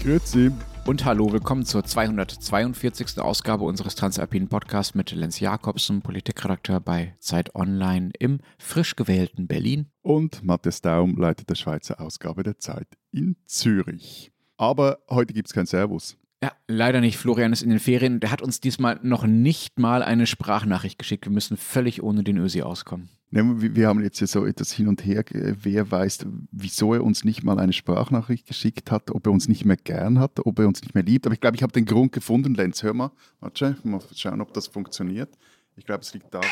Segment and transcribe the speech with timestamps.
[0.00, 0.50] Grüezi.
[0.86, 3.20] Und hallo, willkommen zur 242.
[3.20, 9.90] Ausgabe unseres Transalpinen Podcasts mit Lenz Jakobsen, Politikredakteur bei Zeit Online im frisch gewählten Berlin.
[10.00, 14.32] Und Matthias Daum leitet der Schweizer Ausgabe der Zeit in Zürich.
[14.56, 16.16] Aber heute gibt es kein Servus.
[16.42, 17.18] Ja, leider nicht.
[17.18, 18.20] Florian ist in den Ferien.
[18.20, 21.26] Der hat uns diesmal noch nicht mal eine Sprachnachricht geschickt.
[21.26, 23.10] Wir müssen völlig ohne den Ösi auskommen.
[23.32, 25.24] Wir haben jetzt ja so etwas hin und her.
[25.30, 29.64] Wer weiß, wieso er uns nicht mal eine Sprachnachricht geschickt hat, ob er uns nicht
[29.64, 31.26] mehr gern hat, ob er uns nicht mehr liebt.
[31.26, 32.54] Aber ich glaube, ich habe den Grund gefunden.
[32.54, 33.12] Lenz, hör mal.
[33.38, 35.38] Warte, mal schauen, ob das funktioniert.
[35.76, 36.48] Ich glaube, es liegt daran.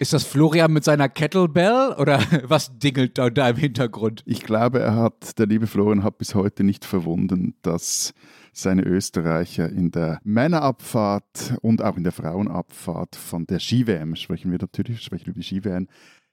[0.00, 4.22] Ist das Florian mit seiner Kettlebell oder was dingelt da, da im Hintergrund?
[4.24, 8.14] Ich glaube, er hat, der liebe Florian hat bis heute nicht verwunden, dass
[8.54, 14.58] seine Österreicher in der Männerabfahrt und auch in der Frauenabfahrt von der Ski-WM, sprechen wir
[14.58, 15.86] natürlich, sprechen über die Ski-WM,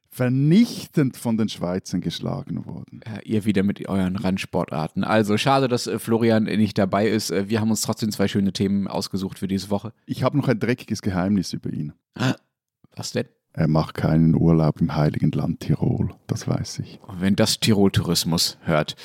[0.09, 3.01] vernichtend von den Schweizern geschlagen wurden.
[3.05, 5.03] Ja, ihr wieder mit euren Randsportarten.
[5.03, 7.31] Also schade, dass äh, Florian nicht dabei ist.
[7.31, 9.91] Äh, wir haben uns trotzdem zwei schöne Themen ausgesucht für diese Woche.
[10.05, 11.91] Ich habe noch ein dreckiges Geheimnis über ihn.
[12.95, 13.27] Was denn?
[13.57, 16.99] Er macht keinen Urlaub im heiligen Land Tirol, das weiß ich.
[17.17, 18.95] Wenn das Tirol-Tourismus hört.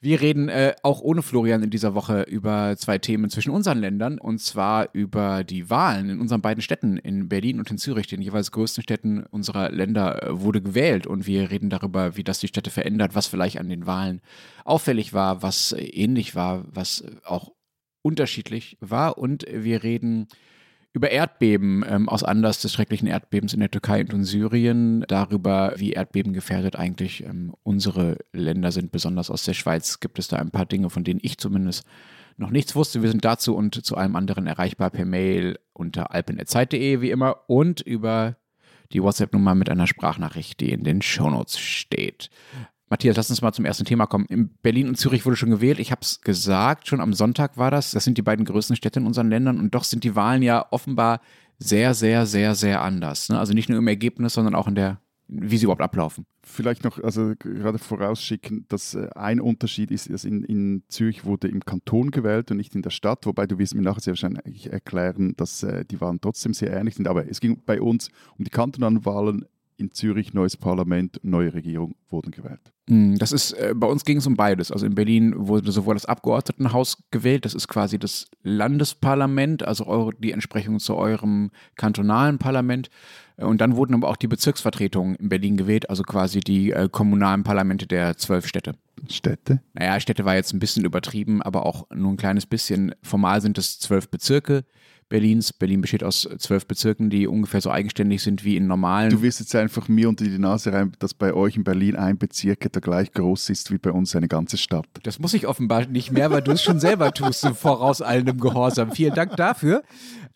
[0.00, 4.20] Wir reden äh, auch ohne Florian in dieser Woche über zwei Themen zwischen unseren Ländern
[4.20, 8.22] und zwar über die Wahlen in unseren beiden Städten, in Berlin und in Zürich, den
[8.22, 12.46] jeweils größten Städten unserer Länder, äh, wurde gewählt und wir reden darüber, wie das die
[12.46, 14.20] Städte verändert, was vielleicht an den Wahlen
[14.64, 17.50] auffällig war, was äh, ähnlich war, was auch
[18.02, 20.28] unterschiedlich war und wir reden
[20.92, 25.74] über Erdbeben ähm, aus Anlass des schrecklichen Erdbebens in der Türkei und in Syrien, darüber,
[25.76, 28.90] wie Erdbeben gefährdet eigentlich ähm, unsere Länder sind.
[28.90, 31.84] Besonders aus der Schweiz gibt es da ein paar Dinge, von denen ich zumindest
[32.36, 33.02] noch nichts wusste.
[33.02, 37.80] Wir sind dazu und zu allem anderen erreichbar per Mail unter alpen.zeit.de wie immer und
[37.80, 38.36] über
[38.92, 42.30] die WhatsApp-Nummer mit einer Sprachnachricht, die in den Shownotes steht.
[42.90, 44.24] Matthias, lass uns mal zum ersten Thema kommen.
[44.26, 45.78] In Berlin und Zürich wurde schon gewählt.
[45.78, 47.90] Ich habe es gesagt, schon am Sonntag war das.
[47.90, 50.66] Das sind die beiden größten Städte in unseren Ländern und doch sind die Wahlen ja
[50.70, 51.20] offenbar
[51.58, 53.28] sehr, sehr, sehr, sehr anders.
[53.28, 53.38] Ne?
[53.38, 56.24] Also nicht nur im Ergebnis, sondern auch in der, wie sie überhaupt ablaufen.
[56.42, 61.48] Vielleicht noch, also gerade vorausschicken, dass äh, ein Unterschied ist, dass in, in Zürich wurde
[61.48, 64.72] im Kanton gewählt und nicht in der Stadt, wobei du wirst mir nachher sehr wahrscheinlich
[64.72, 67.06] erklären, dass äh, die Wahlen trotzdem sehr ähnlich sind.
[67.06, 69.44] Aber es ging bei uns um die kantonalen Wahlen
[69.78, 72.60] in Zürich neues Parlament, neue Regierung wurden gewählt.
[72.88, 74.72] Hm, das ist, äh, bei uns ging es um beides.
[74.72, 80.12] Also in Berlin wurde sowohl das Abgeordnetenhaus gewählt, das ist quasi das Landesparlament, also eure,
[80.18, 82.90] die Entsprechung zu eurem kantonalen Parlament.
[83.36, 86.88] Äh, und dann wurden aber auch die Bezirksvertretungen in Berlin gewählt, also quasi die äh,
[86.90, 88.74] kommunalen Parlamente der zwölf Städte.
[89.08, 89.62] Städte?
[89.74, 92.94] Naja, Städte war jetzt ein bisschen übertrieben, aber auch nur ein kleines bisschen.
[93.02, 94.64] Formal sind es zwölf Bezirke.
[95.08, 95.52] Berlins.
[95.52, 99.10] Berlin besteht aus zwölf Bezirken, die ungefähr so eigenständig sind wie in normalen.
[99.10, 102.18] Du wirst jetzt einfach mir unter die Nase rein, dass bei euch in Berlin ein
[102.18, 104.86] Bezirk etwa gleich groß ist wie bei uns eine ganze Stadt.
[105.02, 108.38] Das muss ich offenbar nicht mehr, weil du es schon selber tust, so voraus eilendem
[108.38, 108.92] Gehorsam.
[108.92, 109.82] Vielen Dank dafür.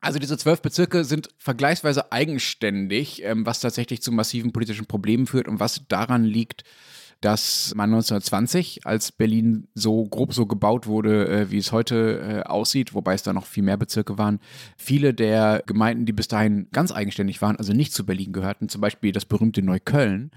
[0.01, 5.47] Also diese zwölf Bezirke sind vergleichsweise eigenständig, ähm, was tatsächlich zu massiven politischen Problemen führt
[5.47, 6.65] und was daran liegt,
[7.23, 12.49] dass man 1920, als Berlin so grob so gebaut wurde, äh, wie es heute äh,
[12.49, 14.41] aussieht, wobei es da noch viel mehr Bezirke waren,
[14.77, 18.81] viele der Gemeinden, die bis dahin ganz eigenständig waren, also nicht zu Berlin gehörten, zum
[18.81, 20.33] Beispiel das berühmte Neukölln,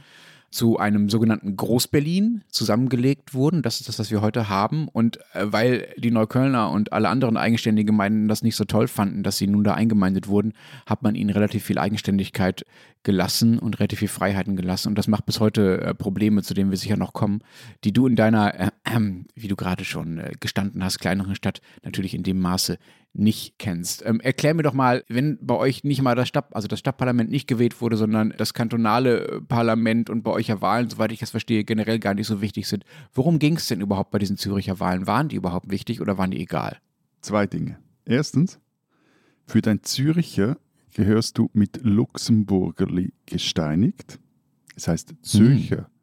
[0.55, 3.61] zu einem sogenannten Groß-Berlin zusammengelegt wurden.
[3.61, 4.87] Das ist das, was wir heute haben.
[4.87, 9.21] Und äh, weil die Neuköllner und alle anderen eigenständigen Gemeinden das nicht so toll fanden,
[9.21, 10.53] dass sie nun da eingemeindet wurden,
[10.85, 12.65] hat man ihnen relativ viel Eigenständigkeit
[13.03, 14.87] gelassen und relativ viel Freiheiten gelassen.
[14.87, 17.41] Und das macht bis heute äh, Probleme, zu denen wir sicher noch kommen,
[17.83, 18.99] die du in deiner, äh, äh,
[19.35, 22.77] wie du gerade schon äh, gestanden hast, kleineren Stadt natürlich in dem Maße
[23.17, 24.05] nicht kennst.
[24.05, 27.29] Ähm, erklär mir doch mal, wenn bei euch nicht mal das Stadt, also das Stadtparlament
[27.29, 31.19] nicht gewählt wurde, sondern das kantonale äh, Parlament und bei euch ja Wahlen, soweit ich
[31.19, 32.83] das verstehe, generell gar nicht so wichtig sind.
[33.13, 35.07] Worum ging es denn überhaupt bei diesen Züricher Wahlen?
[35.07, 36.77] Waren die überhaupt wichtig oder waren die egal?
[37.21, 37.79] Zwei Dinge.
[38.05, 38.59] Erstens,
[39.45, 40.57] für dein Züricher
[40.93, 44.19] gehörst du mit Luxemburgerli gesteinigt.
[44.75, 45.81] Das heißt Zürcher.
[45.81, 45.94] Mhm.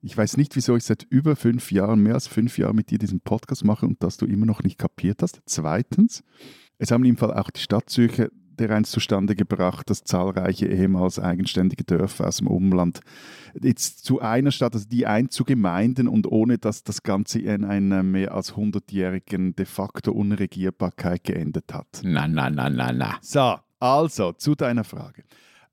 [0.00, 2.98] Ich weiß nicht, wieso ich seit über fünf Jahren, mehr als fünf Jahren mit dir
[2.98, 5.40] diesen Podcast mache und dass du immer noch nicht kapiert hast.
[5.46, 6.22] Zweitens,
[6.78, 8.28] es haben im Fall auch die Stadt Zürcher
[8.58, 13.00] dereinst zustande gebracht, dass zahlreiche ehemals eigenständige Dörfer aus dem Umland
[13.60, 18.34] jetzt zu einer Stadt, also die Einzugemeinden und ohne dass das Ganze in einer mehr
[18.34, 21.86] als 100-jährigen de facto Unregierbarkeit geendet hat.
[22.02, 23.18] Na, na, na, na, na.
[23.20, 25.22] So, also zu deiner Frage.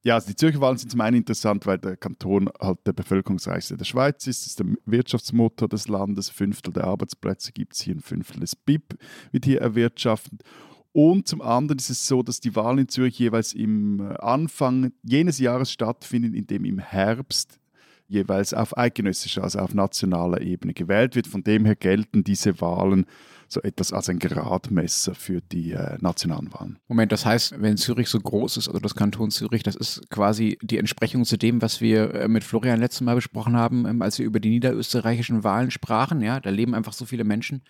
[0.06, 3.76] Ja, also die Zürcher Wahlen sind zum einen interessant, weil der Kanton halt der bevölkerungsreichste
[3.76, 4.46] der Schweiz ist.
[4.46, 6.30] Ist der Wirtschaftsmotor des Landes.
[6.30, 9.00] Fünftel der Arbeitsplätze gibt es hier, ein Fünftel des BIP
[9.32, 10.44] wird hier erwirtschaftet.
[10.92, 14.92] Und zum anderen ist es so, dass die Wahlen in Zürich jeweils im äh, Anfang
[15.02, 17.60] jenes Jahres stattfinden, in dem im Herbst
[18.08, 21.26] jeweils auf eidgenössischer, also auf nationaler Ebene gewählt wird.
[21.26, 23.08] Von dem her gelten diese Wahlen
[23.48, 26.80] so etwas als ein Gradmesser für die äh, nationalen Wahlen.
[26.88, 30.58] Moment, das heißt, wenn Zürich so groß ist, also das Kanton Zürich, das ist quasi
[30.62, 34.20] die Entsprechung zu dem, was wir äh, mit Florian letztes Mal besprochen haben, ähm, als
[34.20, 36.22] wir über die niederösterreichischen Wahlen sprachen.
[36.22, 37.62] Ja, da leben einfach so viele Menschen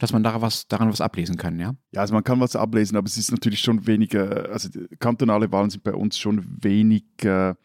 [0.00, 1.74] dass man daran was, daran was ablesen kann, ja?
[1.92, 4.68] Ja, also man kann was ablesen, aber es ist natürlich schon weniger, also
[4.98, 7.58] kantonale Wahlen sind bei uns schon weniger,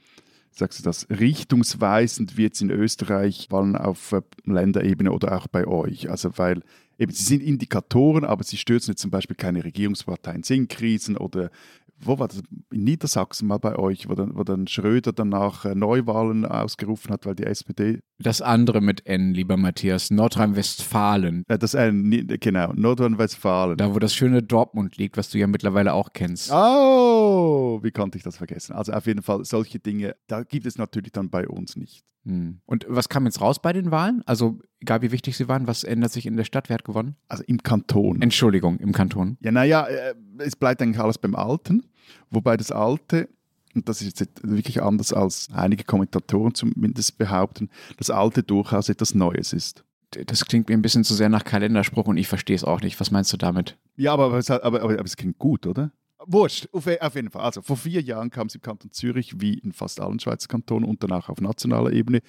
[0.51, 5.65] sagst du das, richtungsweisend wie jetzt in Österreich Wahlen auf äh, Länderebene oder auch bei
[5.65, 6.09] euch.
[6.09, 6.61] Also weil
[6.97, 11.51] eben, sie sind Indikatoren, aber sie stürzen jetzt zum Beispiel keine Regierungsparteien, sind Krisen oder
[11.99, 12.41] wo war das?
[12.71, 17.25] In Niedersachsen mal bei euch, wo dann, wo dann Schröder danach äh, Neuwahlen ausgerufen hat,
[17.25, 17.99] weil die SPD.
[18.19, 21.43] Das andere mit N, lieber Matthias, Nordrhein-Westfalen.
[21.47, 23.77] Äh, das N, genau, Nordrhein-Westfalen.
[23.77, 26.51] Da, wo das schöne Dortmund liegt, was du ja mittlerweile auch kennst.
[26.51, 28.73] Oh, wie konnte ich das vergessen?
[28.73, 32.03] Also auf jeden Fall solche Dinge, da gibt es natürlich dann bei uns nicht.
[32.25, 32.59] Hm.
[32.65, 34.23] Und was kam jetzt raus bei den Wahlen?
[34.25, 36.69] Also, egal wie wichtig sie waren, was ändert sich in der Stadt?
[36.69, 37.15] Wer hat gewonnen?
[37.27, 38.21] Also im Kanton.
[38.21, 39.37] Entschuldigung, im Kanton.
[39.41, 41.85] Ja, naja, äh, es bleibt eigentlich alles beim Alten.
[42.29, 43.29] Wobei das Alte,
[43.73, 49.15] und das ist jetzt wirklich anders als einige Kommentatoren zumindest behaupten, das Alte durchaus etwas
[49.15, 49.83] Neues ist.
[50.27, 52.99] Das klingt mir ein bisschen zu sehr nach Kalenderspruch und ich verstehe es auch nicht.
[52.99, 53.77] Was meinst du damit?
[53.97, 55.91] Ja, aber, aber, aber, aber es klingt gut, oder?
[56.25, 57.43] Wurscht, auf, auf, jeden Fall.
[57.43, 60.87] Also vor vier Jahren kam es im Kanton Zürich, wie in fast allen Schweizer Kantonen
[60.87, 62.21] und danach auf nationaler Ebene,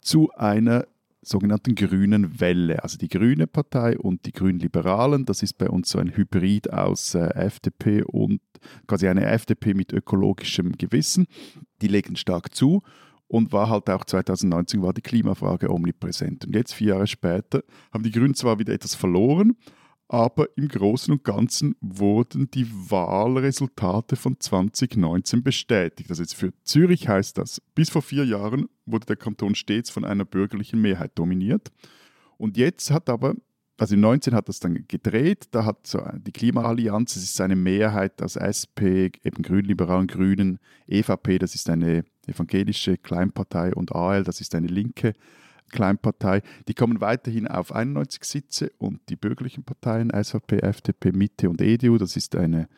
[0.00, 0.86] zu einer
[1.22, 2.82] sogenannten grünen Welle.
[2.82, 6.72] Also die Grüne Partei und die Grünen Liberalen, das ist bei uns so ein Hybrid
[6.72, 8.40] aus äh, FDP und
[8.86, 11.26] quasi eine FDP mit ökologischem Gewissen.
[11.82, 12.82] Die legen stark zu
[13.28, 16.46] und war halt auch 2019 war die Klimafrage omnipräsent.
[16.46, 17.62] Und jetzt, vier Jahre später,
[17.92, 19.56] haben die Grünen zwar wieder etwas verloren,
[20.12, 26.10] aber im Großen und Ganzen wurden die Wahlresultate von 2019 bestätigt.
[26.10, 30.04] Also jetzt für Zürich heißt das, bis vor vier Jahren wurde der Kanton stets von
[30.04, 31.70] einer bürgerlichen Mehrheit dominiert.
[32.38, 33.36] Und jetzt hat aber,
[33.76, 37.54] also in 19 hat das dann gedreht, da hat so die Klimaallianz, es ist eine
[37.54, 40.58] Mehrheit aus SP, eben Grünliberalen, Grünen,
[40.88, 45.12] EVP, das ist eine evangelische Kleinpartei und AL, das ist eine linke
[45.70, 51.60] Kleinpartei, die kommen weiterhin auf 91 Sitze und die bürgerlichen Parteien, SVP, FDP, Mitte und
[51.62, 52.68] EDU, das ist eine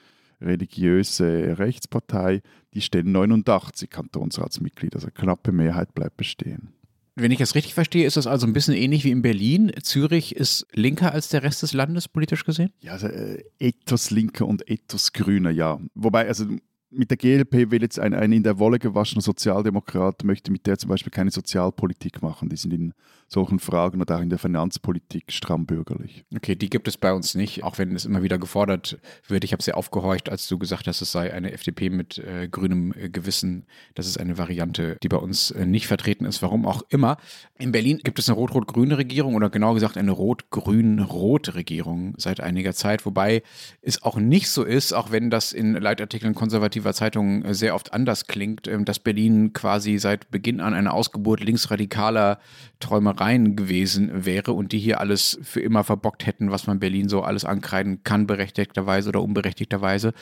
[0.41, 2.43] religiöse Rechtspartei,
[2.75, 6.73] die stellen 89 Kantonsratsmitglieder, also knappe Mehrheit bleibt bestehen.
[7.15, 9.71] Wenn ich das richtig verstehe, ist das also ein bisschen ähnlich wie in Berlin.
[9.83, 12.73] Zürich ist linker als der Rest des Landes, politisch gesehen?
[12.81, 15.79] Ja, also, äh, etwas linker und etwas grüner, ja.
[15.95, 16.47] Wobei, also
[16.93, 20.79] mit der GLP will jetzt ein, ein in der Wolle gewaschener Sozialdemokrat, möchte mit der
[20.79, 22.49] zum Beispiel keine Sozialpolitik machen.
[22.49, 22.95] Die sind in
[23.33, 26.25] solchen Fragen und auch in der Finanzpolitik stramm bürgerlich.
[26.37, 29.45] Okay, die gibt es bei uns nicht, auch wenn es immer wieder gefordert wird.
[29.45, 32.93] Ich habe sehr aufgehorcht, als du gesagt hast, es sei eine FDP mit äh, grünem
[32.93, 33.65] äh, Gewissen.
[33.95, 37.17] Das ist eine Variante, die bei uns äh, nicht vertreten ist, warum auch immer.
[37.59, 42.75] In Berlin gibt es eine rot-rot-grüne Regierung oder genau gesagt eine rot-grün-rote Regierung seit einiger
[42.75, 43.43] Zeit, wobei
[43.81, 46.35] es auch nicht so ist, auch wenn das in Leitartikeln
[46.83, 50.93] konservativer Zeitungen äh, sehr oft anders klingt, ähm, dass Berlin quasi seit Beginn an eine
[50.93, 52.39] Ausgeburt linksradikaler
[52.81, 57.23] Träumereien gewesen wäre und die hier alles für immer verbockt hätten, was man Berlin so
[57.23, 60.13] alles ankreiden kann, berechtigterweise oder unberechtigterweise.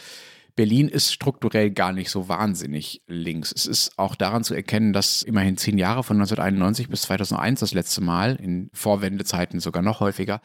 [0.56, 3.52] Berlin ist strukturell gar nicht so wahnsinnig links.
[3.54, 7.72] Es ist auch daran zu erkennen, dass immerhin zehn Jahre von 1991 bis 2001 das
[7.72, 10.42] letzte Mal, in Vorwendezeiten sogar noch häufiger,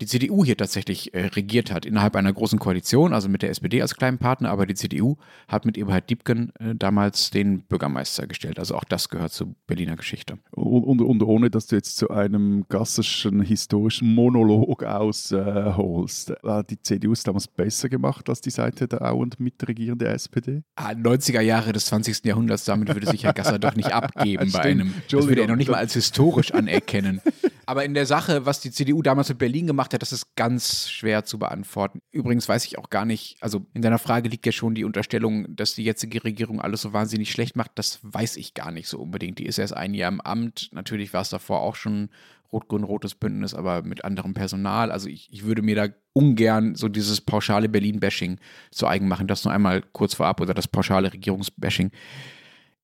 [0.00, 3.82] die CDU hier tatsächlich äh, regiert hat, innerhalb einer großen Koalition, also mit der SPD
[3.82, 5.16] als kleinen Partner, aber die CDU
[5.48, 8.58] hat mit Eberhard Diebken äh, damals den Bürgermeister gestellt.
[8.58, 10.38] Also auch das gehört zur Berliner Geschichte.
[10.50, 16.64] Und, und, und ohne, dass du jetzt zu einem gassischen historischen Monolog ausholst, äh, war
[16.64, 20.62] die CDU es damals besser gemacht als die Seite der Au- und mitregierende SPD?
[20.76, 22.24] Ah, 90er Jahre des 20.
[22.24, 24.94] Jahrhunderts, damit würde sich Herr Gasser doch nicht abgeben bei einem.
[25.10, 27.20] Das würde er noch nicht mal als historisch anerkennen.
[27.66, 30.90] Aber in der Sache, was die CDU damals mit Berlin gemacht hat, das ist ganz
[30.90, 32.00] schwer zu beantworten.
[32.10, 35.46] Übrigens weiß ich auch gar nicht, also in deiner Frage liegt ja schon die Unterstellung,
[35.54, 37.72] dass die jetzige Regierung alles so wahnsinnig schlecht macht.
[37.74, 39.38] Das weiß ich gar nicht so unbedingt.
[39.38, 40.70] Die ist erst ein Jahr im Amt.
[40.72, 42.10] Natürlich war es davor auch schon
[42.52, 44.90] rot-grün-rotes Bündnis, aber mit anderem Personal.
[44.92, 48.38] Also ich, ich würde mir da ungern so dieses pauschale Berlin-Bashing
[48.70, 49.26] zu eigen machen.
[49.26, 51.90] Das nur einmal kurz vorab oder das pauschale Regierungsbashing.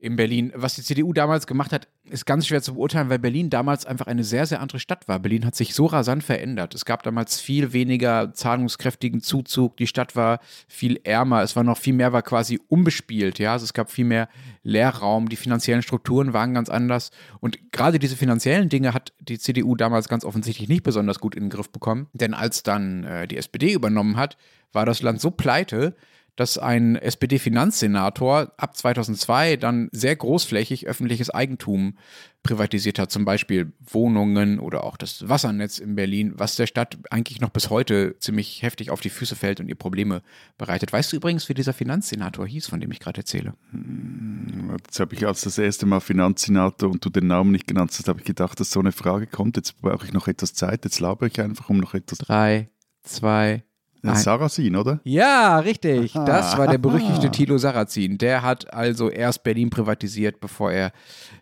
[0.01, 0.51] In Berlin.
[0.55, 4.07] Was die CDU damals gemacht hat, ist ganz schwer zu beurteilen, weil Berlin damals einfach
[4.07, 5.19] eine sehr, sehr andere Stadt war.
[5.19, 6.75] Berlin hat sich so rasant verändert.
[6.75, 9.77] Es gab damals viel weniger zahlungskräftigen Zuzug.
[9.77, 11.43] Die Stadt war viel ärmer.
[11.43, 13.39] Es war noch viel mehr, war quasi unbespielt.
[13.39, 14.29] Ja, also es gab viel mehr
[14.63, 15.29] Leerraum.
[15.29, 17.11] Die finanziellen Strukturen waren ganz anders.
[17.41, 21.45] Und gerade diese finanziellen Dinge hat die CDU damals ganz offensichtlich nicht besonders gut in
[21.45, 22.09] den Griff bekommen.
[22.15, 24.39] Denn als dann äh, die SPD übernommen hat,
[24.73, 25.95] war das Land so pleite,
[26.37, 31.97] dass ein SPD-Finanzsenator ab 2002 dann sehr großflächig öffentliches Eigentum
[32.43, 37.41] privatisiert hat, zum Beispiel Wohnungen oder auch das Wassernetz in Berlin, was der Stadt eigentlich
[37.41, 40.23] noch bis heute ziemlich heftig auf die Füße fällt und ihr Probleme
[40.57, 40.93] bereitet.
[40.93, 43.55] Weißt du übrigens, wie dieser Finanzsenator hieß, von dem ich gerade erzähle?
[43.73, 47.91] Hm, jetzt habe ich als das erste Mal Finanzsenator und du den Namen nicht genannt
[47.97, 49.57] hast, habe ich gedacht, dass so eine Frage kommt.
[49.57, 52.19] Jetzt brauche ich noch etwas Zeit, jetzt labere ich einfach um noch etwas.
[52.19, 52.71] Drei,
[53.03, 53.65] zwei,
[54.03, 55.01] Sarrazin, oder?
[55.05, 56.13] Ja, richtig.
[56.13, 58.19] Das war der berüchtigte Thilo Sarrazin.
[58.19, 60.93] Der hat also erst Berlin privatisiert, bevor er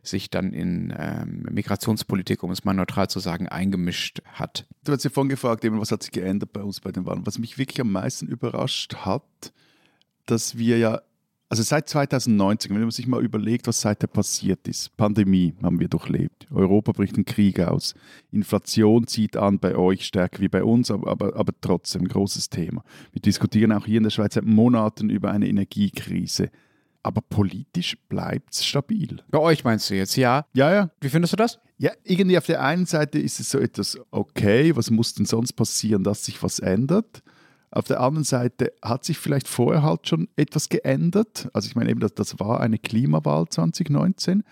[0.02, 4.66] sich dann in ähm, Migrationspolitik, um es mal neutral zu sagen, eingemischt hat.
[4.84, 7.26] Du hast ja vorhin gefragt, eben, was hat sich geändert bei uns bei den Wahlen.
[7.26, 9.52] Was mich wirklich am meisten überrascht hat,
[10.26, 11.00] dass wir ja
[11.48, 15.88] also seit 2019, wenn man sich mal überlegt, was seither passiert ist, Pandemie haben wir
[15.88, 17.94] durchlebt, Europa bricht einen Krieg aus,
[18.30, 22.50] Inflation zieht an bei euch stärker wie bei uns, aber, aber, aber trotzdem ein großes
[22.50, 22.84] Thema.
[23.12, 26.50] Wir diskutieren auch hier in der Schweiz seit Monaten über eine Energiekrise.
[27.02, 29.22] Aber politisch bleibt es stabil.
[29.30, 30.44] Bei euch meinst du jetzt, ja?
[30.52, 30.90] Ja, ja.
[31.00, 31.58] Wie findest du das?
[31.78, 35.52] Ja, irgendwie auf der einen Seite ist es so etwas, okay, was muss denn sonst
[35.52, 37.22] passieren, dass sich was ändert?
[37.70, 41.48] Auf der anderen Seite hat sich vielleicht vorher halt schon etwas geändert.
[41.52, 44.42] Also ich meine eben, das, das war eine Klimawahl 2019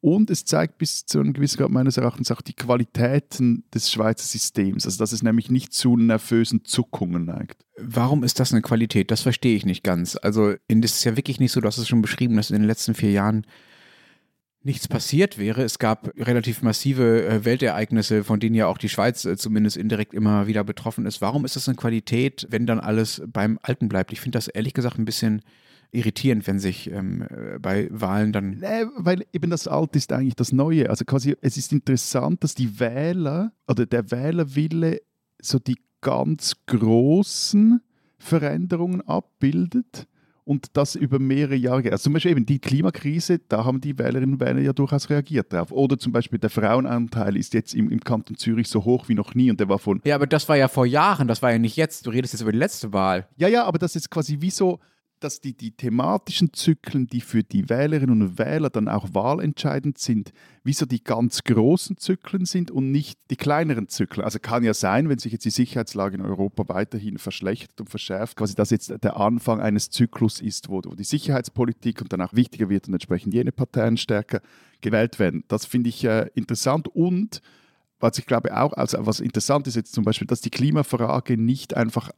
[0.00, 4.26] und es zeigt bis zu einem gewissen Grad meines Erachtens auch die Qualitäten des Schweizer
[4.26, 4.84] Systems.
[4.84, 7.64] Also dass es nämlich nicht zu nervösen Zuckungen neigt.
[7.78, 9.10] Warum ist das eine Qualität?
[9.10, 10.18] Das verstehe ich nicht ganz.
[10.20, 12.66] Also es ist ja wirklich nicht so, du hast es schon beschrieben, dass in den
[12.66, 13.46] letzten vier Jahren
[14.64, 15.62] nichts passiert wäre.
[15.62, 20.14] Es gab relativ massive äh, Weltereignisse, von denen ja auch die Schweiz äh, zumindest indirekt
[20.14, 21.20] immer wieder betroffen ist.
[21.20, 24.12] Warum ist das eine Qualität, wenn dann alles beim Alten bleibt?
[24.12, 25.42] Ich finde das ehrlich gesagt ein bisschen
[25.92, 28.58] irritierend, wenn sich ähm, äh, bei Wahlen dann.
[28.58, 30.90] Nee, weil eben das Alte ist eigentlich das Neue.
[30.90, 35.00] Also quasi, es ist interessant, dass die Wähler oder der Wählerwille
[35.40, 37.80] so die ganz großen
[38.18, 40.06] Veränderungen abbildet
[40.44, 41.90] und das über mehrere Jahre.
[41.90, 45.52] Also zum Beispiel eben die Klimakrise, da haben die Wählerinnen und Wähler ja durchaus reagiert
[45.52, 45.72] darauf.
[45.72, 49.34] Oder zum Beispiel der Frauenanteil ist jetzt im, im Kanton Zürich so hoch wie noch
[49.34, 50.00] nie und der war von.
[50.04, 52.06] Ja, aber das war ja vor Jahren, das war ja nicht jetzt.
[52.06, 53.26] Du redest jetzt über die letzte Wahl.
[53.36, 54.80] Ja, ja, aber das ist quasi wie so
[55.24, 60.32] dass die, die thematischen Zyklen, die für die Wählerinnen und Wähler dann auch wahlentscheidend sind,
[60.62, 64.24] wie so die ganz großen Zyklen sind und nicht die kleineren Zyklen.
[64.24, 68.36] Also kann ja sein, wenn sich jetzt die Sicherheitslage in Europa weiterhin verschlechtert und verschärft,
[68.36, 72.34] quasi dass jetzt der Anfang eines Zyklus ist, wo, wo die Sicherheitspolitik und dann auch
[72.34, 74.42] wichtiger wird und entsprechend jene Parteien stärker
[74.82, 75.44] gewählt werden.
[75.48, 77.40] Das finde ich äh, interessant und
[78.00, 81.74] was ich glaube auch, also was interessant ist jetzt zum Beispiel, dass die Klimafrage nicht
[81.74, 82.10] einfach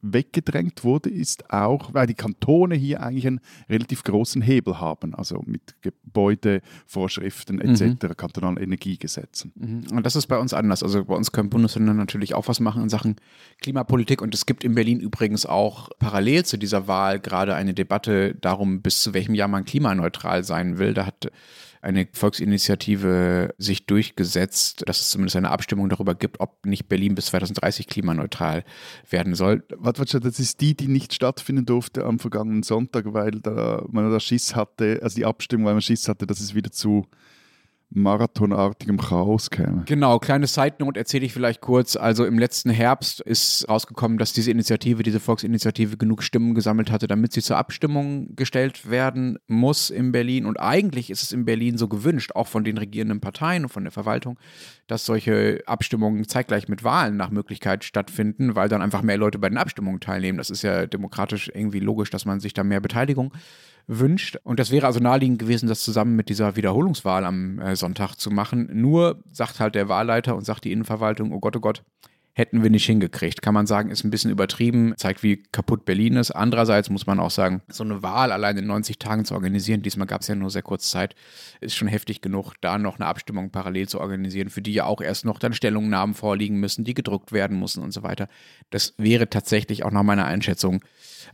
[0.00, 5.42] weggedrängt wurde, ist auch, weil die Kantone hier eigentlich einen relativ großen Hebel haben, also
[5.44, 8.16] mit Gebäudevorschriften etc., mhm.
[8.16, 9.52] kantonalen Energiegesetzen.
[9.56, 9.96] Mhm.
[9.96, 10.82] Und das ist bei uns anders.
[10.82, 13.16] Also bei uns können Bundesländer natürlich auch was machen in Sachen
[13.60, 18.34] Klimapolitik und es gibt in Berlin übrigens auch parallel zu dieser Wahl gerade eine Debatte
[18.36, 20.94] darum, bis zu welchem Jahr man klimaneutral sein will.
[20.94, 21.30] Da hat
[21.80, 27.26] eine Volksinitiative sich durchgesetzt, dass es zumindest eine Abstimmung darüber gibt, ob nicht Berlin bis
[27.26, 28.64] 2030 klimaneutral
[29.08, 29.64] werden soll.
[29.76, 34.20] Warte, das ist die, die nicht stattfinden durfte am vergangenen Sonntag, weil da, man da
[34.20, 37.06] Schiss hatte, also die Abstimmung, weil man Schiss hatte, dass es wieder zu
[37.90, 39.84] marathonartigem Chaos käme.
[39.86, 41.96] Genau, kleine Side-Note erzähle ich vielleicht kurz.
[41.96, 47.06] Also im letzten Herbst ist rausgekommen, dass diese Initiative, diese Volksinitiative genug Stimmen gesammelt hatte,
[47.06, 50.44] damit sie zur Abstimmung gestellt werden muss in Berlin.
[50.44, 53.84] Und eigentlich ist es in Berlin so gewünscht, auch von den regierenden Parteien und von
[53.84, 54.38] der Verwaltung,
[54.86, 59.48] dass solche Abstimmungen zeitgleich mit Wahlen nach Möglichkeit stattfinden, weil dann einfach mehr Leute bei
[59.48, 60.36] den Abstimmungen teilnehmen.
[60.36, 63.32] Das ist ja demokratisch irgendwie logisch, dass man sich da mehr Beteiligung
[63.88, 64.38] wünscht.
[64.44, 68.30] Und das wäre also naheliegend gewesen, das zusammen mit dieser Wiederholungswahl am äh, Sonntag zu
[68.30, 68.68] machen.
[68.72, 71.82] Nur sagt halt der Wahlleiter und sagt die Innenverwaltung, oh Gott, oh Gott,
[72.38, 73.42] hätten wir nicht hingekriegt.
[73.42, 76.30] Kann man sagen, ist ein bisschen übertrieben, zeigt, wie kaputt Berlin ist.
[76.30, 80.06] Andererseits muss man auch sagen, so eine Wahl allein in 90 Tagen zu organisieren, diesmal
[80.06, 81.16] gab es ja nur sehr kurz Zeit,
[81.60, 85.00] ist schon heftig genug, da noch eine Abstimmung parallel zu organisieren, für die ja auch
[85.00, 88.28] erst noch dann Stellungnahmen vorliegen müssen, die gedruckt werden müssen und so weiter.
[88.70, 90.80] Das wäre tatsächlich auch nach meiner Einschätzung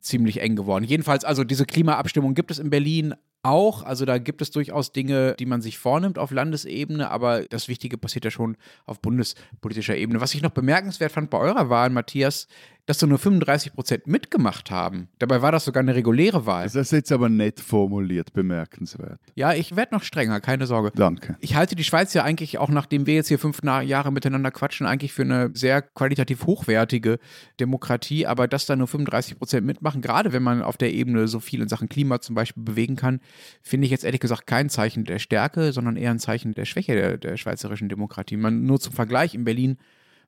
[0.04, 0.84] ziemlich eng geworden.
[0.84, 3.82] Jedenfalls, also diese Klimaabstimmung gibt es in Berlin auch.
[3.82, 7.98] Also da gibt es durchaus Dinge, die man sich vornimmt auf Landesebene, aber das Wichtige
[7.98, 8.56] passiert ja schon
[8.86, 10.20] auf bundespolitischer Ebene.
[10.20, 12.48] Was ich noch bemerkenswert fand bei eurer Wahl, Matthias,
[12.86, 15.08] dass da nur 35 Prozent mitgemacht haben.
[15.18, 16.64] Dabei war das sogar eine reguläre Wahl.
[16.64, 19.20] Das ist jetzt aber nett formuliert, bemerkenswert.
[19.34, 20.92] Ja, ich werde noch strenger, keine Sorge.
[20.94, 21.36] Danke.
[21.40, 24.86] Ich halte die Schweiz ja eigentlich, auch nachdem wir jetzt hier fünf Jahre miteinander quatschen,
[24.86, 27.18] eigentlich für eine sehr qualitativ hochwertige
[27.58, 28.26] Demokratie.
[28.26, 31.62] Aber dass da nur 35 Prozent mitmachen, gerade wenn man auf der Ebene so viel
[31.62, 33.20] in Sachen Klima zum Beispiel bewegen kann,
[33.62, 36.94] finde ich jetzt ehrlich gesagt kein Zeichen der Stärke, sondern eher ein Zeichen der Schwäche
[36.94, 38.36] der, der schweizerischen Demokratie.
[38.36, 39.78] Man, nur zum Vergleich, in Berlin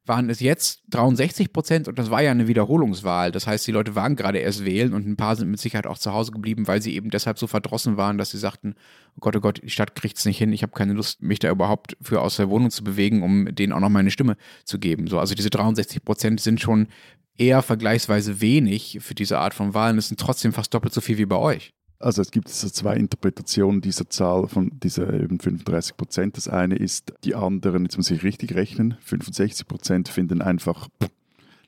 [0.06, 3.32] waren es jetzt 63 Prozent und das war ja eine Wiederholungswahl.
[3.32, 5.98] Das heißt, die Leute waren gerade erst wählen und ein paar sind mit Sicherheit auch
[5.98, 8.74] zu Hause geblieben, weil sie eben deshalb so verdrossen waren, dass sie sagten,
[9.16, 11.38] oh Gott, oh Gott, die Stadt kriegt es nicht hin, ich habe keine Lust, mich
[11.38, 14.78] da überhaupt für aus der Wohnung zu bewegen, um denen auch noch meine Stimme zu
[14.78, 15.06] geben.
[15.06, 16.88] So, also diese 63 Prozent sind schon
[17.36, 19.98] eher vergleichsweise wenig für diese Art von Wahlen.
[19.98, 21.75] Es sind trotzdem fast doppelt so viel wie bei euch.
[21.98, 26.36] Also es gibt so zwei Interpretationen dieser Zahl von dieser eben 35 Prozent.
[26.36, 31.10] Das eine ist, die anderen, jetzt muss ich richtig rechnen, 65 Prozent finden einfach, pff,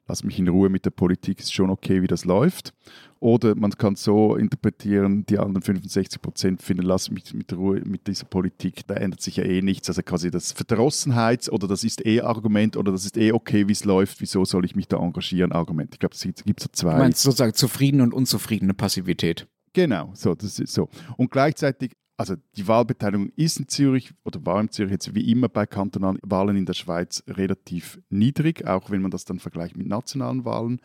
[0.06, 2.74] lass mich in Ruhe mit der Politik, ist schon okay, wie das läuft.
[3.20, 8.06] Oder man kann so interpretieren, die anderen 65 Prozent finden, lass mich mit Ruhe mit
[8.06, 9.88] dieser Politik, da ändert sich ja eh nichts.
[9.88, 13.72] Also quasi das Verdrossenheits- oder das ist eh Argument oder das ist eh okay, wie
[13.72, 15.90] es läuft, wieso soll ich mich da engagieren, Argument.
[15.94, 16.92] Ich glaube, es gibt so zwei.
[16.92, 19.46] Du meinst sozusagen zufriedene und unzufriedene Passivität.
[19.72, 20.88] Genau, so, das ist so.
[21.16, 25.48] Und gleichzeitig, also die Wahlbeteiligung ist in Zürich oder war in Zürich jetzt wie immer
[25.48, 29.86] bei kantonalen Wahlen in der Schweiz relativ niedrig, auch wenn man das dann vergleicht mit
[29.86, 30.80] nationalen Wahlen.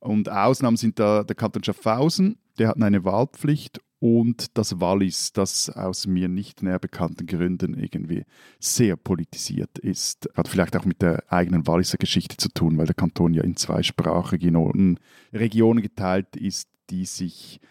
[0.00, 5.70] Und Ausnahmen sind da der Kanton Schaffhausen, der hat eine Wahlpflicht und das Wallis, das
[5.70, 8.26] aus mir nicht näher bekannten Gründen irgendwie
[8.60, 10.28] sehr politisiert ist.
[10.34, 13.56] Hat vielleicht auch mit der eigenen Walliser Geschichte zu tun, weil der Kanton ja in
[13.56, 15.00] zwei sprachregionen
[15.32, 17.62] Regionen geteilt ist, die sich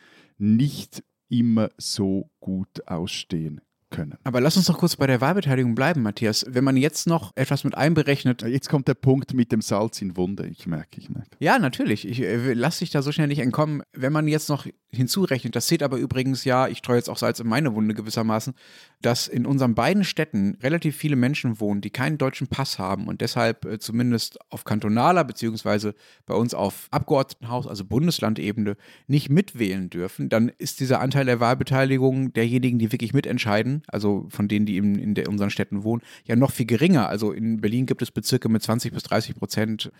[0.44, 3.62] nicht immer so gut ausstehen
[3.94, 4.16] können.
[4.26, 6.46] Aber lass uns doch kurz bei der Wahlbeteiligung bleiben, Matthias.
[6.50, 8.42] Wenn man jetzt noch etwas mit einberechnet.
[8.42, 11.30] Jetzt kommt der Punkt mit dem Salz in Wunde, ich merke, ich merke.
[11.40, 12.08] Ja, natürlich.
[12.08, 13.84] Ich äh, lasse dich da so schnell nicht entkommen.
[13.94, 17.40] Wenn man jetzt noch hinzurechnet, das zählt aber übrigens ja, ich streue jetzt auch Salz
[17.40, 18.54] in meine Wunde gewissermaßen,
[19.02, 23.22] dass in unseren beiden Städten relativ viele Menschen wohnen, die keinen deutschen Pass haben und
[23.22, 25.96] deshalb äh, zumindest auf kantonaler beziehungsweise
[26.26, 32.34] bei uns auf Abgeordnetenhaus, also Bundeslandebene, nicht mitwählen dürfen, dann ist dieser Anteil der Wahlbeteiligung
[32.34, 36.36] derjenigen, die wirklich mitentscheiden, also von denen, die in, in der, unseren Städten wohnen, ja
[36.36, 37.10] noch viel geringer.
[37.10, 39.92] Also in Berlin gibt es Bezirke mit 20 bis 30 Prozent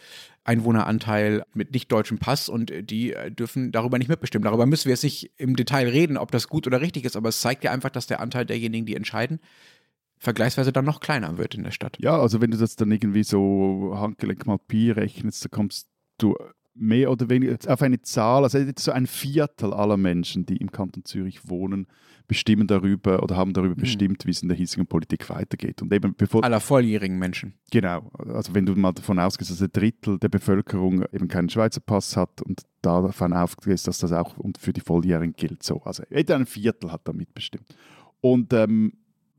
[0.44, 4.44] Einwohneranteil mit nicht deutschem Pass und die dürfen darüber nicht mitbestimmen.
[4.44, 7.30] Darüber müssen wir jetzt nicht im Detail reden, ob das gut oder richtig ist, aber
[7.30, 9.40] es zeigt ja einfach, dass der Anteil derjenigen, die entscheiden,
[10.18, 11.98] vergleichsweise dann noch kleiner wird in der Stadt.
[12.00, 16.36] Ja, also wenn du das dann irgendwie so Handgelenk mal Pi rechnest, da kommst du
[16.76, 21.06] mehr oder weniger auf eine Zahl, also so ein Viertel aller Menschen, die im Kanton
[21.06, 21.88] Zürich wohnen,
[22.28, 23.82] bestimmen darüber oder haben darüber mhm.
[23.82, 25.82] bestimmt, wie es in der hiesigen Politik weitergeht.
[25.82, 27.54] Und eben bevor aller volljährigen Menschen.
[27.72, 28.12] Genau.
[28.14, 32.16] Also wenn du mal davon ausgehst, dass ein Drittel der Bevölkerung eben keinen Schweizer Pass
[32.18, 35.64] hat und davon ausgehst, dass das auch für die Volljährigen gilt.
[35.64, 35.82] So.
[35.84, 37.76] Also etwa ein Viertel hat da mitbestimmt.
[38.22, 38.94] Und ähm,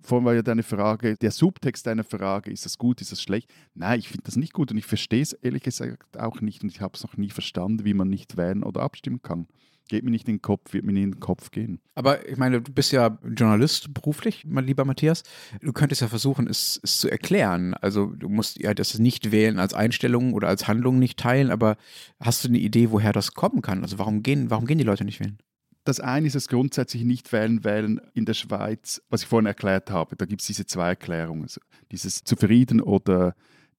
[0.05, 3.53] vorhin war ja deine Frage, der Subtext deiner Frage, ist das gut, ist das schlecht?
[3.75, 6.71] Nein, ich finde das nicht gut und ich verstehe es ehrlich gesagt auch nicht und
[6.71, 9.47] ich habe es noch nie verstanden, wie man nicht wählen oder abstimmen kann
[9.89, 11.81] geht mir nicht in den Kopf, wird mir nicht in den Kopf gehen.
[11.95, 15.23] Aber ich meine, du bist ja Journalist beruflich, mein lieber Matthias.
[15.61, 17.75] Du könntest ja versuchen, es, es zu erklären.
[17.75, 21.77] Also du musst ja das nicht wählen als Einstellung oder als Handlung nicht teilen, aber
[22.21, 23.83] hast du eine Idee, woher das kommen kann?
[23.83, 25.39] Also warum gehen, warum gehen die Leute nicht wählen?
[25.85, 29.91] Das eine ist das grundsätzlich nicht wählen, wählen in der Schweiz, was ich vorhin erklärt
[29.91, 30.17] habe.
[30.17, 31.43] Da gibt es diese zwei Erklärungen.
[31.43, 31.61] Also
[31.93, 33.35] dieses zufrieden oder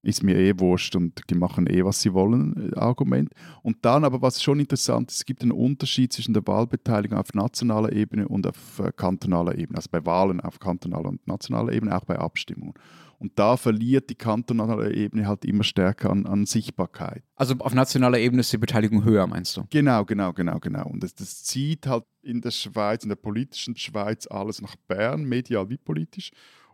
[0.05, 3.29] ist mir eh wurscht und die machen eh, was sie wollen, äh, Argument.
[3.63, 7.33] Und dann aber, was schon interessant ist, es gibt einen Unterschied zwischen der Wahlbeteiligung auf
[7.33, 11.95] nationaler Ebene und auf äh, kantonaler Ebene, also bei Wahlen auf kantonaler und nationaler Ebene,
[11.95, 12.73] auch bei Abstimmungen.
[13.17, 17.23] Und da verliert die kantonale Ebene halt immer stärker an, an, Sichtbarkeit.
[17.35, 19.63] Also auf nationaler Ebene ist die Beteiligung höher, meinst du?
[19.69, 20.87] Genau, genau, genau, genau.
[20.87, 25.23] Und das, das zieht halt in der Schweiz, in der politischen Schweiz alles nach Bern,
[25.23, 26.31] medial wie politisch.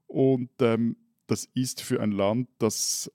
[0.07, 3.09] Und ähm, das ist für ein Land, das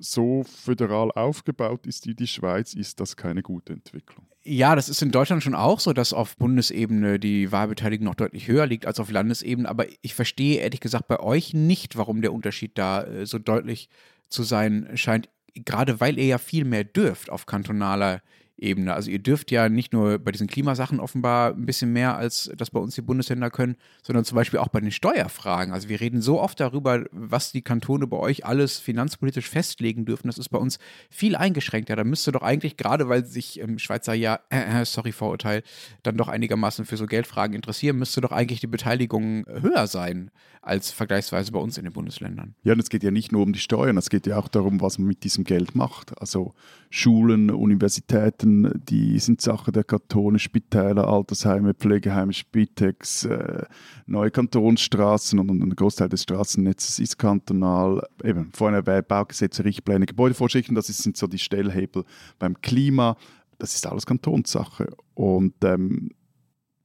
[0.00, 4.26] so föderal aufgebaut ist wie die Schweiz, ist das keine gute Entwicklung.
[4.44, 8.48] Ja, das ist in Deutschland schon auch so, dass auf Bundesebene die Wahlbeteiligung noch deutlich
[8.48, 9.68] höher liegt als auf Landesebene.
[9.68, 13.90] Aber ich verstehe ehrlich gesagt bei euch nicht, warum der Unterschied da äh, so deutlich
[14.28, 15.28] zu sein scheint.
[15.54, 18.22] Gerade weil ihr ja viel mehr dürft auf kantonaler
[18.58, 18.92] Ebene.
[18.92, 22.70] Also ihr dürft ja nicht nur bei diesen Klimasachen offenbar ein bisschen mehr, als das
[22.70, 25.72] bei uns die Bundesländer können, sondern zum Beispiel auch bei den Steuerfragen.
[25.72, 30.26] Also wir reden so oft darüber, was die Kantone bei euch alles finanzpolitisch festlegen dürfen.
[30.26, 30.78] Das ist bei uns
[31.10, 31.94] viel eingeschränkter.
[31.94, 35.62] Da müsste doch eigentlich, gerade weil sich im Schweizer ja, äh, sorry, Vorurteil,
[36.02, 40.30] dann doch einigermaßen für so Geldfragen interessieren, müsste doch eigentlich die Beteiligung höher sein
[40.62, 42.54] als vergleichsweise bei uns in den Bundesländern.
[42.62, 44.80] Ja, und es geht ja nicht nur um die Steuern, es geht ja auch darum,
[44.80, 46.20] was man mit diesem Geld macht.
[46.20, 46.54] Also
[46.90, 48.47] Schulen, Universitäten,
[48.88, 53.64] die sind Sache der Kantone, Spitäler, Altersheime, Pflegeheime, Spitex, äh,
[54.06, 58.06] neue Kantonsstraßen und, und ein Großteil des Straßennetzes ist kantonal.
[58.22, 62.04] Eben, vorhin erwähnt, Baugesetze, Richtpläne, Gebäudevorschriften, das sind so die Stellhebel
[62.38, 63.16] beim Klima.
[63.58, 64.88] Das ist alles Kantonssache.
[65.14, 66.10] Und ähm,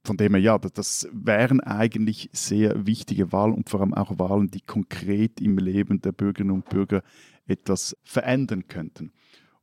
[0.04, 4.50] von dem her, ja, das wären eigentlich sehr wichtige Wahlen und vor allem auch Wahlen,
[4.50, 7.02] die konkret im Leben der Bürgerinnen und Bürger
[7.46, 9.12] etwas verändern könnten.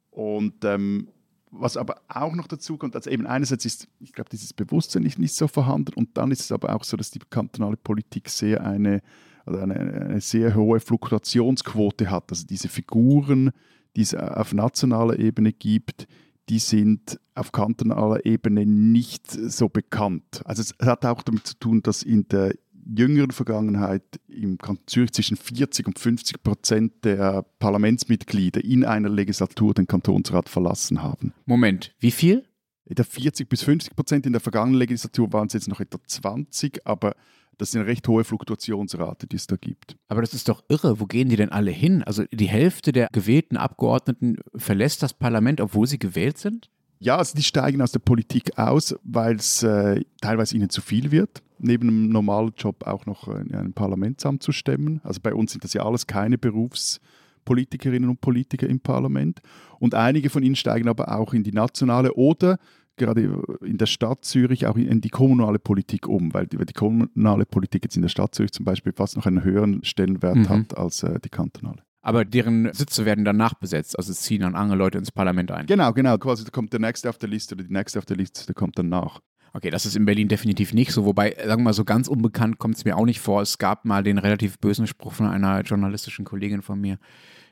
[0.10, 1.10] Und ähm,
[1.52, 5.20] was aber auch noch dazu kommt, also eben einerseits ist, ich glaube, dieses Bewusstsein nicht,
[5.20, 8.66] nicht so vorhanden und dann ist es aber auch so, dass die kantonale Politik sehr
[8.66, 9.02] eine,
[9.46, 12.32] also eine, eine sehr hohe Fluktuationsquote hat.
[12.32, 13.52] Also diese Figuren,
[13.96, 16.08] die es auf nationaler Ebene gibt,
[16.50, 20.42] die sind auf kantonaler Ebene nicht so bekannt.
[20.46, 25.12] Also es hat auch damit zu tun, dass in der jüngeren Vergangenheit im Kanton Zürich
[25.12, 31.34] zwischen 40 und 50 Prozent der Parlamentsmitglieder in einer Legislatur den Kantonsrat verlassen haben.
[31.46, 32.46] Moment, wie viel?
[32.86, 36.86] Etwa 40 bis 50 Prozent in der vergangenen Legislatur waren es jetzt noch etwa 20,
[36.86, 37.16] aber
[37.58, 39.96] das ist eine recht hohe Fluktuationsrate, die es da gibt.
[40.08, 41.00] Aber das ist doch irre.
[41.00, 42.02] Wo gehen die denn alle hin?
[42.04, 46.72] Also die Hälfte der gewählten Abgeordneten verlässt das Parlament, obwohl sie gewählt sind?
[47.04, 51.10] Ja, also die steigen aus der Politik aus, weil es äh, teilweise ihnen zu viel
[51.10, 55.02] wird, neben einem normalen Job auch noch in einem Parlamentsamt zu stemmen.
[55.04, 59.42] Also bei uns sind das ja alles keine Berufspolitikerinnen und Politiker im Parlament.
[59.80, 62.60] Und einige von ihnen steigen aber auch in die nationale oder
[62.98, 67.48] gerade in der Stadt Zürich auch in die kommunale Politik um, weil die, die kommunale
[67.48, 70.50] Politik jetzt in der Stadt Zürich zum Beispiel fast noch einen höheren Stellenwert mhm.
[70.50, 71.82] hat als äh, die kantonale.
[72.02, 75.68] Aber deren Sitze werden dann nachbesetzt, also ziehen dann andere Leute ins Parlament ein.
[75.68, 76.18] Genau, genau.
[76.18, 78.56] Quasi da kommt der nächste auf der Liste oder die nächste auf der Liste, der
[78.56, 79.20] kommt dann nach.
[79.54, 81.06] Okay, das ist in Berlin definitiv nicht so.
[81.06, 83.42] Wobei, sagen wir mal, so ganz unbekannt kommt es mir auch nicht vor.
[83.42, 86.98] Es gab mal den relativ bösen Spruch von einer journalistischen Kollegin von mir,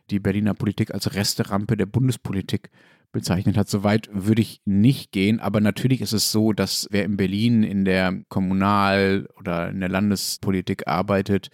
[0.09, 2.71] die Berliner Politik als Resterampe der Bundespolitik
[3.11, 3.67] bezeichnet hat.
[3.67, 7.83] Soweit würde ich nicht gehen, aber natürlich ist es so, dass wer in Berlin in
[7.83, 11.49] der Kommunal- oder in der Landespolitik arbeitet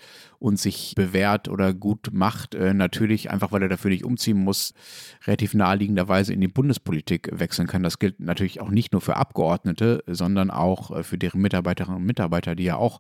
[0.45, 4.75] und sich bewährt oder gut macht, äh, natürlich einfach, weil er dafür nicht umziehen muss,
[5.25, 7.81] relativ naheliegenderweise in die Bundespolitik wechseln kann.
[7.81, 12.05] Das gilt natürlich auch nicht nur für Abgeordnete, sondern auch äh, für deren Mitarbeiterinnen und
[12.05, 12.99] Mitarbeiter, die ja auch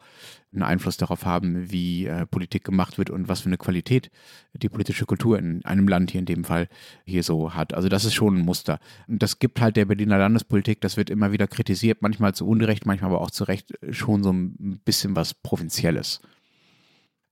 [0.53, 4.09] einen Einfluss darauf haben, wie äh, Politik gemacht wird und was für eine Qualität
[4.53, 6.67] die politische Kultur in einem Land hier in dem Fall
[7.05, 7.75] hier so hat.
[7.75, 8.79] Also das ist schon ein Muster.
[9.07, 12.87] Und das gibt halt der Berliner Landespolitik, das wird immer wieder kritisiert, manchmal zu Unrecht,
[12.87, 16.21] manchmal aber auch zu Recht schon so ein bisschen was Provinzielles.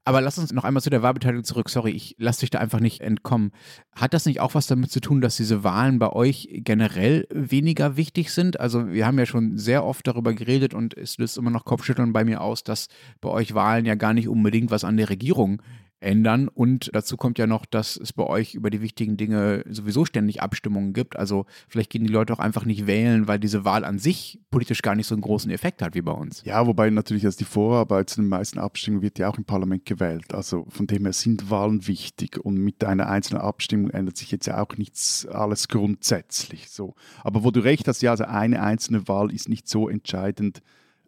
[0.06, 1.70] Aber lass uns noch einmal zu der Wahlbeteiligung zurück.
[1.70, 3.52] Sorry, ich lasse dich da einfach nicht entkommen.
[3.96, 7.96] Hat das nicht auch was damit zu tun, dass diese Wahlen bei euch generell weniger
[7.96, 8.60] wichtig sind?
[8.60, 12.12] Also wir haben ja schon sehr oft darüber geredet und es löst immer noch Kopfschütteln
[12.12, 12.88] bei mir aus, dass
[13.22, 15.62] bei euch Wahlen ja gar nicht unbedingt was an der Regierung
[16.04, 16.48] ändern.
[16.48, 20.42] Und dazu kommt ja noch, dass es bei euch über die wichtigen Dinge sowieso ständig
[20.42, 21.16] Abstimmungen gibt.
[21.16, 24.82] Also vielleicht gehen die Leute auch einfach nicht wählen, weil diese Wahl an sich politisch
[24.82, 26.44] gar nicht so einen großen Effekt hat wie bei uns.
[26.46, 29.86] Ja, wobei natürlich als die Vorarbeit zu den meisten Abstimmungen wird ja auch im Parlament
[29.86, 30.34] gewählt.
[30.34, 34.48] Also von dem her sind Wahlen wichtig und mit einer einzelnen Abstimmung ändert sich jetzt
[34.48, 36.96] ja auch nichts alles grundsätzlich so.
[37.24, 40.62] Aber wo du recht hast, ja, also eine einzelne Wahl ist nicht so entscheidend,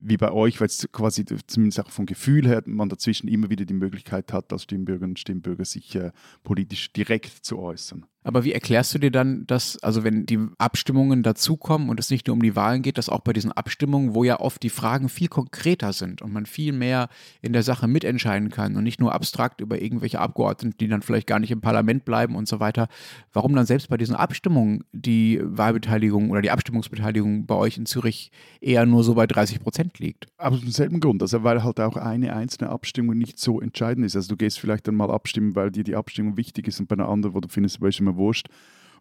[0.08, 3.66] wie bei euch, weil es quasi zumindest auch vom Gefühl her man dazwischen immer wieder
[3.66, 6.12] die Möglichkeit hat, als Stimmbürgerinnen und Stimmbürger sich äh,
[6.44, 8.06] politisch direkt zu äußern.
[8.26, 12.26] Aber wie erklärst du dir dann, dass, also wenn die Abstimmungen dazukommen und es nicht
[12.26, 15.10] nur um die Wahlen geht, dass auch bei diesen Abstimmungen, wo ja oft die Fragen
[15.10, 17.10] viel konkreter sind und man viel mehr
[17.44, 21.28] in der Sache mitentscheiden kann und nicht nur abstrakt über irgendwelche Abgeordneten, die dann vielleicht
[21.28, 22.88] gar nicht im Parlament bleiben und so weiter,
[23.32, 28.32] warum dann selbst bei diesen Abstimmungen die Wahlbeteiligung oder die Abstimmungsbeteiligung bei euch in Zürich
[28.60, 30.26] eher nur so bei 30 Prozent liegt?
[30.40, 34.16] Aus demselben Grund, also weil halt auch eine einzelne Abstimmung nicht so entscheidend ist.
[34.16, 36.96] Also du gehst vielleicht dann mal abstimmen, weil dir die Abstimmung wichtig ist und bei
[36.96, 37.84] einer anderen, wo du findest, zum
[38.16, 38.48] Beispiel wurscht,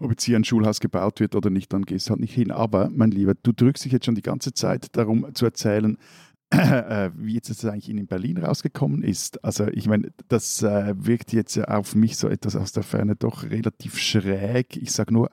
[0.00, 2.50] ob jetzt hier ein Schulhaus gebaut wird oder nicht, dann gehst du halt nicht hin.
[2.50, 5.96] Aber, mein Lieber, du drückst dich jetzt schon die ganze Zeit darum zu erzählen,
[6.50, 9.42] äh, wie jetzt das eigentlich in Berlin rausgekommen ist.
[9.44, 13.16] Also ich meine, das äh, wirkt jetzt ja auf mich so etwas aus der Ferne
[13.16, 14.77] doch relativ schräg.
[14.77, 15.31] Ich sage nur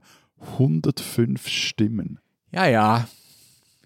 [0.53, 2.19] 105 Stimmen.
[2.51, 3.07] Ja, ja.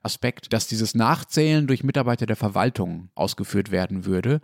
[0.03, 4.41] Aspekt, dass dieses Nachzählen durch Mitarbeiter der Verwaltung ausgeführt werden würde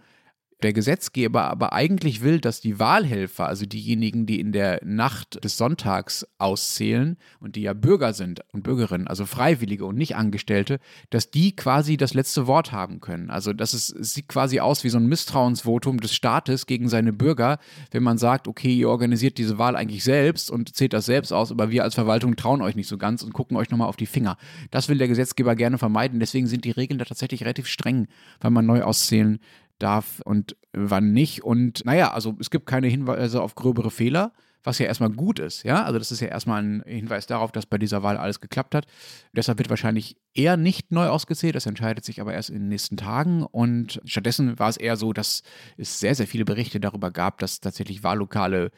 [0.65, 5.57] der Gesetzgeber aber eigentlich will, dass die Wahlhelfer, also diejenigen, die in der Nacht des
[5.57, 10.79] Sonntags auszählen und die ja Bürger sind und Bürgerinnen, also Freiwillige und nicht Angestellte,
[11.11, 13.29] dass die quasi das letzte Wort haben können.
[13.29, 17.59] Also das ist, sieht quasi aus wie so ein Misstrauensvotum des Staates gegen seine Bürger,
[17.91, 21.51] wenn man sagt, okay, ihr organisiert diese Wahl eigentlich selbst und zählt das selbst aus,
[21.51, 24.07] aber wir als Verwaltung trauen euch nicht so ganz und gucken euch nochmal auf die
[24.07, 24.35] Finger.
[24.71, 26.19] Das will der Gesetzgeber gerne vermeiden.
[26.19, 28.07] Deswegen sind die Regeln da tatsächlich relativ streng,
[28.41, 29.39] weil man neu auszählen
[29.79, 31.43] darf und wann nicht.
[31.43, 34.33] Und naja, also es gibt keine Hinweise auf gröbere Fehler,
[34.63, 35.83] was ja erstmal gut ist, ja.
[35.83, 38.87] Also das ist ja erstmal ein Hinweis darauf, dass bei dieser Wahl alles geklappt hat.
[39.33, 41.55] Deshalb wird wahrscheinlich eher nicht neu ausgezählt.
[41.55, 43.43] Das entscheidet sich aber erst in den nächsten Tagen.
[43.43, 45.43] Und stattdessen war es eher so, dass
[45.77, 48.71] es sehr, sehr viele Berichte darüber gab, dass tatsächlich Wahllokale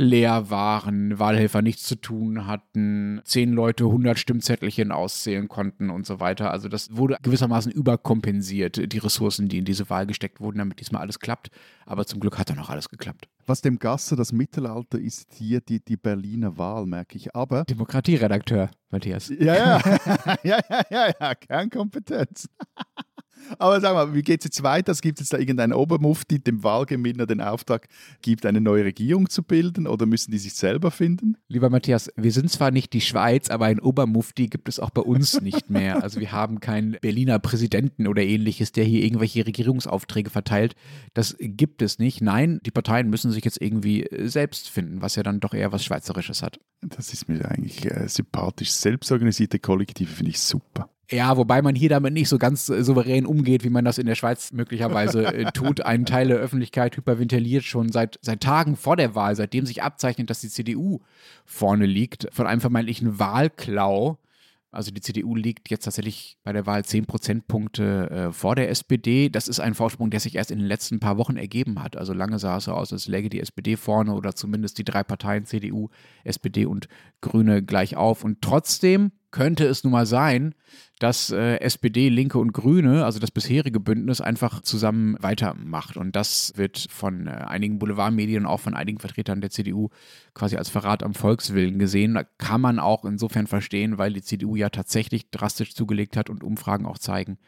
[0.00, 6.20] leer waren, Wahlhelfer nichts zu tun hatten, zehn Leute 100 Stimmzettelchen auszählen konnten und so
[6.20, 6.50] weiter.
[6.50, 11.02] Also das wurde gewissermaßen überkompensiert, die Ressourcen, die in diese Wahl gesteckt wurden, damit diesmal
[11.02, 11.50] alles klappt.
[11.84, 13.28] Aber zum Glück hat dann auch alles geklappt.
[13.44, 17.36] Was dem Gasse das Mittelalter ist hier die, die Berliner Wahl, merke ich.
[17.36, 17.64] Aber.
[17.64, 19.28] Demokratieredakteur, Matthias.
[19.28, 19.80] Ja, ja.
[20.42, 21.34] ja, ja, ja, ja.
[21.34, 22.48] Kernkompetenz.
[23.58, 24.92] Aber sag mal, wie geht es jetzt weiter?
[24.92, 27.88] Es gibt jetzt da irgendeinen Obermufti, dem Wahlgewinner den Auftrag
[28.22, 31.36] gibt, eine neue Regierung zu bilden oder müssen die sich selber finden?
[31.48, 35.02] Lieber Matthias, wir sind zwar nicht die Schweiz, aber ein Obermufti gibt es auch bei
[35.02, 36.02] uns nicht mehr.
[36.02, 40.74] Also wir haben keinen Berliner Präsidenten oder ähnliches, der hier irgendwelche Regierungsaufträge verteilt.
[41.14, 42.20] Das gibt es nicht.
[42.20, 45.84] Nein, die Parteien müssen sich jetzt irgendwie selbst finden, was ja dann doch eher was
[45.84, 46.60] Schweizerisches hat.
[46.82, 48.70] Das ist mir eigentlich äh, sympathisch.
[48.72, 50.88] Selbstorganisierte Kollektive finde ich super.
[51.12, 54.06] Ja, wobei man hier damit nicht so ganz äh, souverän umgeht, wie man das in
[54.06, 55.80] der Schweiz möglicherweise äh, tut.
[55.80, 60.30] Ein Teil der Öffentlichkeit hyperventiliert schon seit, seit Tagen vor der Wahl, seitdem sich abzeichnet,
[60.30, 61.00] dass die CDU
[61.44, 64.18] vorne liegt, von einem vermeintlichen Wahlklau.
[64.72, 69.28] Also die CDU liegt jetzt tatsächlich bei der Wahl 10 Prozentpunkte äh, vor der SPD.
[69.28, 71.96] Das ist ein Vorsprung, der sich erst in den letzten paar Wochen ergeben hat.
[71.96, 75.02] Also lange sah es so aus, als läge die SPD vorne oder zumindest die drei
[75.02, 75.88] Parteien CDU,
[76.22, 76.86] SPD und
[77.20, 78.22] Grüne gleich auf.
[78.22, 80.54] Und trotzdem könnte es nun mal sein,
[80.98, 85.96] dass äh, SPD, Linke und Grüne, also das bisherige Bündnis, einfach zusammen weitermacht.
[85.96, 89.88] Und das wird von äh, einigen Boulevardmedien auch von einigen Vertretern der CDU
[90.34, 92.14] quasi als Verrat am Volkswillen gesehen.
[92.14, 96.44] Da kann man auch insofern verstehen, weil die CDU ja tatsächlich drastisch zugelegt hat und
[96.44, 97.38] Umfragen auch zeigen,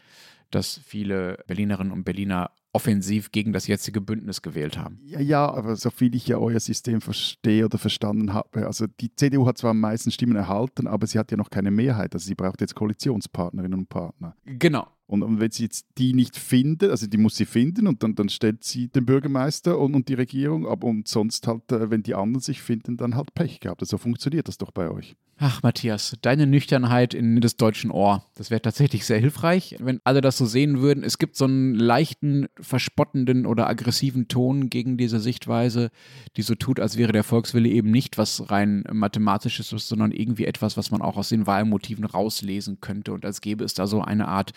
[0.51, 4.99] dass viele Berlinerinnen und Berliner offensiv gegen das jetzige Bündnis gewählt haben.
[5.05, 9.15] Ja, ja, aber so viel ich ja euer System verstehe oder verstanden habe, also die
[9.15, 12.15] CDU hat zwar am meisten Stimmen erhalten, aber sie hat ja noch keine Mehrheit.
[12.15, 14.35] Also sie braucht jetzt Koalitionspartnerinnen und Partner.
[14.45, 14.87] Genau.
[15.07, 18.15] Und, und, wenn sie jetzt die nicht findet, also die muss sie finden und dann,
[18.15, 22.03] dann stellt sie den Bürgermeister und, und die Regierung ab und sonst halt, äh, wenn
[22.03, 23.83] die anderen sich finden, dann halt Pech gehabt.
[23.83, 25.15] Also so funktioniert das doch bei euch.
[25.45, 30.21] Ach, Matthias, deine Nüchternheit in das deutschen Ohr, das wäre tatsächlich sehr hilfreich, wenn alle
[30.21, 31.03] das so sehen würden.
[31.03, 35.91] Es gibt so einen leichten, verspottenden oder aggressiven Ton gegen diese Sichtweise,
[36.37, 40.77] die so tut, als wäre der Volkswille eben nicht was rein mathematisches sondern irgendwie etwas,
[40.77, 44.29] was man auch aus den Wahlmotiven rauslesen könnte und als gäbe es da so eine
[44.29, 44.53] Art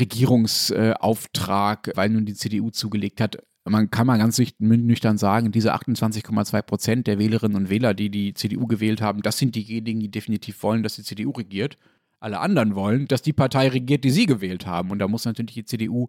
[0.00, 3.38] Regierungsauftrag, weil nun die CDU zugelegt hat.
[3.68, 8.34] Man kann mal ganz nüchtern sagen, diese 28,2 Prozent der Wählerinnen und Wähler, die die
[8.34, 11.76] CDU gewählt haben, das sind diejenigen, die definitiv wollen, dass die CDU regiert.
[12.20, 14.90] alle anderen wollen, dass die Partei regiert, die sie gewählt haben.
[14.90, 16.08] Und da muss natürlich die CDU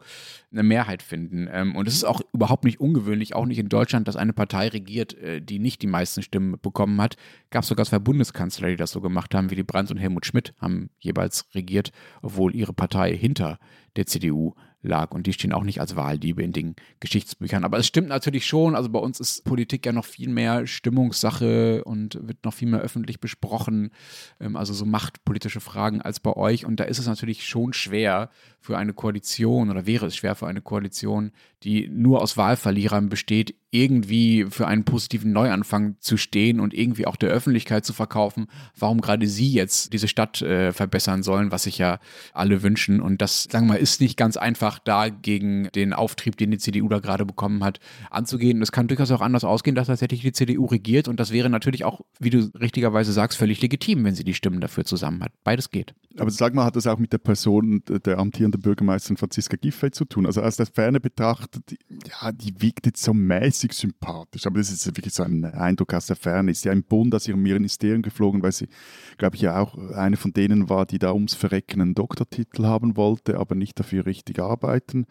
[0.52, 1.48] eine Mehrheit finden.
[1.52, 4.70] Ähm, und es ist auch überhaupt nicht ungewöhnlich, auch nicht in Deutschland, dass eine Partei
[4.70, 7.16] regiert, äh, die nicht die meisten Stimmen bekommen hat.
[7.52, 10.90] Gab sogar zwei Bundeskanzler, die das so gemacht haben, Willy Brandt und Helmut Schmidt haben
[10.98, 11.92] jeweils regiert,
[12.24, 13.60] obwohl ihre Partei hinter
[13.96, 15.12] der CDU lag.
[15.12, 17.64] Und die stehen auch nicht als Wahldiebe in den Geschichtsbüchern.
[17.64, 18.76] Aber es stimmt natürlich schon.
[18.76, 22.82] Also bei uns ist Politik ja noch viel mehr Stimmungssache und wird noch viel mehr
[22.82, 23.92] öffentlich besprochen.
[24.40, 26.66] Ähm, also so machtpolitische Fragen als bei euch.
[26.66, 30.48] Und da ist es natürlich schon schwer für eine Koalition oder wäre es schwer für
[30.48, 31.32] eine Koalition,
[31.64, 37.16] die nur aus Wahlverlierern besteht, irgendwie für einen positiven Neuanfang zu stehen und irgendwie auch
[37.16, 41.78] der Öffentlichkeit zu verkaufen, warum gerade sie jetzt diese Stadt äh, verbessern sollen, was sich
[41.78, 42.00] ja
[42.34, 43.00] alle wünschen.
[43.00, 46.58] Und das, sagen wir mal, ist nicht ganz einfach, da gegen den Auftrieb, den die
[46.58, 47.80] CDU da gerade bekommen hat,
[48.10, 48.58] anzugehen.
[48.58, 51.08] Und es kann durchaus auch anders ausgehen, dass tatsächlich die CDU regiert.
[51.08, 54.62] Und das wäre natürlich auch, wie du richtigerweise sagst, völlig legitim, wenn sie die Stimmen
[54.62, 55.32] dafür zusammen hat.
[55.44, 55.94] Beides geht.
[56.18, 60.06] Aber sag mal, hat das auch mit der Person der amtierenden Bürgermeisterin Franziska Giffey zu
[60.06, 60.26] tun?
[60.26, 64.86] Also aus der Ferne betrachtet, ja, die wiegt jetzt so mäßig sympathisch, aber das ist
[64.86, 66.52] wirklich so ein Eindruck aus der Ferne.
[66.52, 68.68] Ist ja im Bund aus ihrem Ministerium geflogen, weil sie,
[69.18, 72.98] glaube ich, ja auch eine von denen war, die da ums Verrecken einen Doktortitel haben
[72.98, 75.06] wollte, aber nicht dafür richtig arbeiten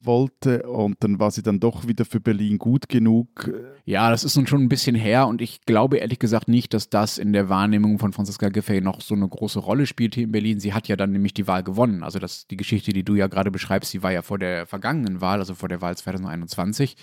[0.00, 0.64] wollte.
[0.64, 3.50] Und dann war sie dann doch wieder für Berlin gut genug.
[3.84, 6.90] Ja, das ist nun schon ein bisschen her und ich glaube ehrlich gesagt nicht, dass
[6.90, 10.32] das in der Wahrnehmung von Franziska Giffey noch so eine große Rolle spielt hier in
[10.32, 10.60] Berlin.
[10.60, 12.02] Sie hat ja dann nämlich die Wahl gewonnen.
[12.02, 15.20] Also das, die Geschichte, die du ja gerade beschreibst, die war ja vor der vergangenen
[15.20, 16.96] Wahl, also vor der Wahl 2021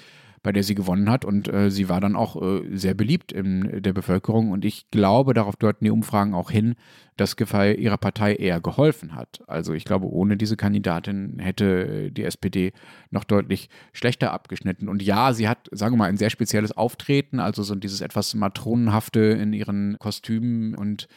[0.47, 1.25] bei der sie gewonnen hat.
[1.25, 4.51] Und äh, sie war dann auch äh, sehr beliebt in der Bevölkerung.
[4.51, 6.75] Und ich glaube, darauf deuten die Umfragen auch hin,
[7.17, 9.41] dass Giffey ihrer Partei eher geholfen hat.
[9.47, 12.73] Also ich glaube, ohne diese Kandidatin hätte die SPD
[13.10, 14.88] noch deutlich schlechter abgeschnitten.
[14.88, 18.34] Und ja, sie hat, sagen wir mal, ein sehr spezielles Auftreten, also so dieses etwas
[18.36, 21.08] matronenhafte in ihren Kostümen und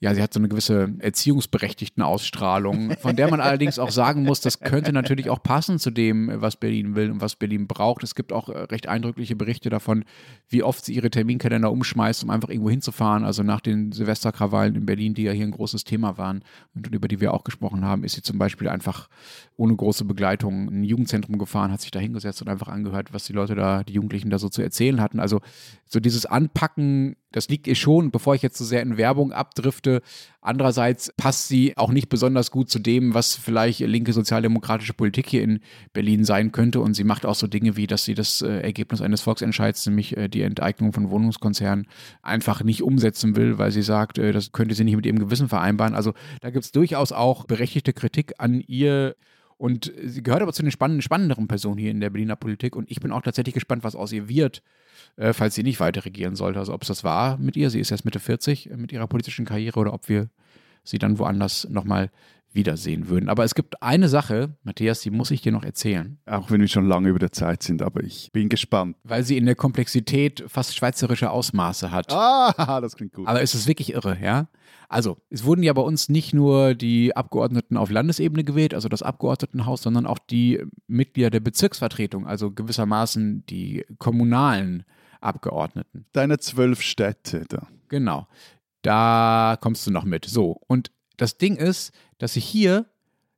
[0.00, 4.40] ja, sie hat so eine gewisse erziehungsberechtigten Ausstrahlung, von der man allerdings auch sagen muss,
[4.40, 8.02] das könnte natürlich auch passen zu dem, was Berlin will und was Berlin braucht.
[8.02, 10.04] Es gibt auch äh, recht eindrückliche Berichte davon,
[10.48, 13.24] wie oft sie ihre Terminkalender umschmeißt, um einfach irgendwo hinzufahren.
[13.24, 16.42] Also nach den Silvesterkrawallen in Berlin, die ja hier ein großes Thema waren
[16.74, 19.08] und über die wir auch gesprochen haben, ist sie zum Beispiel einfach
[19.56, 23.24] ohne große Begleitung in ein Jugendzentrum gefahren, hat sich da hingesetzt und einfach angehört, was
[23.24, 25.20] die Leute da, die Jugendlichen da so zu erzählen hatten.
[25.20, 25.40] Also
[25.86, 30.02] so dieses Anpacken, das liegt ihr schon, bevor ich jetzt so sehr in Werbung abdrifte.
[30.40, 35.42] Andererseits passt sie auch nicht besonders gut zu dem, was vielleicht linke sozialdemokratische Politik hier
[35.42, 35.60] in
[35.92, 36.80] Berlin sein könnte.
[36.80, 40.16] Und sie macht auch so Dinge wie, dass sie das äh, Ergebnis eines Volksentscheids, nämlich
[40.16, 41.86] äh, die Enteignung von Wohnungskonzernen,
[42.22, 45.48] einfach nicht umsetzen will, weil sie sagt, äh, das könnte sie nicht mit ihrem Gewissen
[45.48, 45.94] vereinbaren.
[45.94, 49.14] Also da gibt es durchaus auch berechtigte Kritik an ihr.
[49.60, 52.74] Und sie gehört aber zu den spannenden, spannenderen Personen hier in der Berliner Politik.
[52.74, 54.62] Und ich bin auch tatsächlich gespannt, was aus ihr wird,
[55.16, 56.58] äh, falls sie nicht weiter regieren sollte.
[56.58, 59.06] Also ob es das war mit ihr, sie ist erst Mitte 40 äh, mit ihrer
[59.06, 60.30] politischen Karriere, oder ob wir
[60.82, 62.10] sie dann woanders nochmal
[62.52, 63.28] wiedersehen würden.
[63.28, 66.18] Aber es gibt eine Sache, Matthias, die muss ich dir noch erzählen.
[66.26, 68.96] Auch wenn wir schon lange über der Zeit sind, aber ich bin gespannt.
[69.04, 72.12] Weil sie in der Komplexität fast schweizerische Ausmaße hat.
[72.12, 73.28] Ah, das klingt gut.
[73.28, 74.48] Aber es ist wirklich irre, ja?
[74.88, 79.02] Also, es wurden ja bei uns nicht nur die Abgeordneten auf Landesebene gewählt, also das
[79.02, 84.84] Abgeordnetenhaus, sondern auch die Mitglieder der Bezirksvertretung, also gewissermaßen die kommunalen
[85.20, 86.06] Abgeordneten.
[86.12, 87.68] Deine zwölf Städte da.
[87.88, 88.26] Genau.
[88.82, 90.24] Da kommst du noch mit.
[90.24, 92.86] So, und das Ding ist, dass sich hier,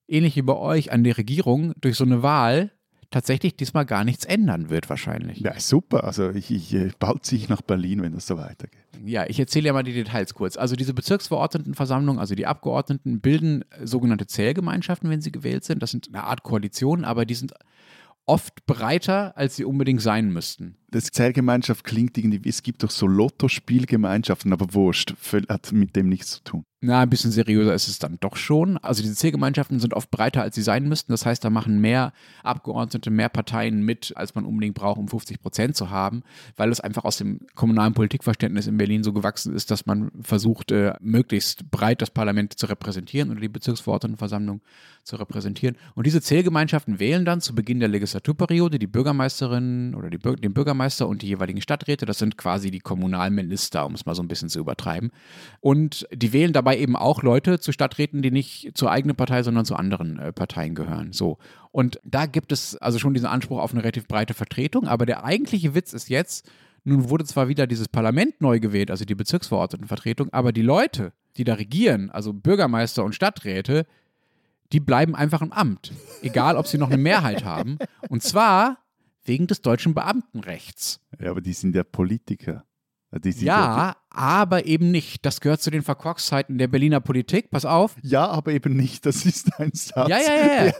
[0.08, 2.70] ähnlich wie bei euch an der Regierung, durch so eine Wahl
[3.10, 5.40] tatsächlich diesmal gar nichts ändern wird wahrscheinlich.
[5.40, 6.04] Ja, super.
[6.04, 8.80] Also ich, ich äh, bald ziehe ich nach Berlin, wenn das so weitergeht.
[9.04, 10.56] Ja, ich erzähle ja mal die Details kurz.
[10.56, 15.82] Also diese Bezirksverordnetenversammlung, also die Abgeordneten bilden sogenannte Zählgemeinschaften, wenn sie gewählt sind.
[15.82, 17.52] Das sind eine Art Koalition, aber die sind
[18.24, 20.76] oft breiter, als sie unbedingt sein müssten.
[20.92, 25.14] Das Zählgemeinschaft klingt irgendwie, es gibt doch so Lotto-Spielgemeinschaften, aber wurscht,
[25.48, 26.64] hat mit dem nichts zu tun.
[26.84, 28.76] Na, ein bisschen seriöser ist es dann doch schon.
[28.78, 31.12] Also diese Zählgemeinschaften sind oft breiter, als sie sein müssten.
[31.12, 35.40] Das heißt, da machen mehr Abgeordnete, mehr Parteien mit, als man unbedingt braucht, um 50
[35.40, 36.24] Prozent zu haben,
[36.56, 40.72] weil es einfach aus dem kommunalen Politikverständnis in Berlin so gewachsen ist, dass man versucht,
[40.72, 44.60] äh, möglichst breit das Parlament zu repräsentieren oder die Bezirksverordnetenversammlung
[45.04, 45.76] zu repräsentieren.
[45.94, 50.81] Und diese Zählgemeinschaften wählen dann zu Beginn der Legislaturperiode die Bürgermeisterin oder die, den Bürgermeister
[51.06, 52.06] und die jeweiligen Stadträte.
[52.06, 55.10] Das sind quasi die Kommunalminister, um es mal so ein bisschen zu übertreiben.
[55.60, 59.42] Und die wählen dabei dabei eben auch Leute zu Stadträten, die nicht zur eigenen Partei,
[59.42, 61.12] sondern zu anderen äh, Parteien gehören.
[61.12, 61.38] So.
[61.70, 64.86] Und da gibt es also schon diesen Anspruch auf eine relativ breite Vertretung.
[64.86, 66.48] Aber der eigentliche Witz ist jetzt,
[66.84, 71.44] nun wurde zwar wieder dieses Parlament neu gewählt, also die Bezirksverordnetenvertretung, aber die Leute, die
[71.44, 73.86] da regieren, also Bürgermeister und Stadträte,
[74.72, 75.92] die bleiben einfach im Amt.
[76.22, 77.78] Egal, ob sie noch eine Mehrheit haben.
[78.08, 78.78] Und zwar
[79.24, 81.00] wegen des deutschen Beamtenrechts.
[81.18, 82.66] Ja, aber die sind ja Politiker.
[83.40, 85.24] ja, aber eben nicht.
[85.24, 87.50] Das gehört zu den Verkorkszeiten der Berliner Politik.
[87.50, 87.96] Pass auf.
[88.02, 89.06] Ja, aber eben nicht.
[89.06, 90.08] Das ist ein Satz.
[90.08, 90.72] Ja, ja, ja.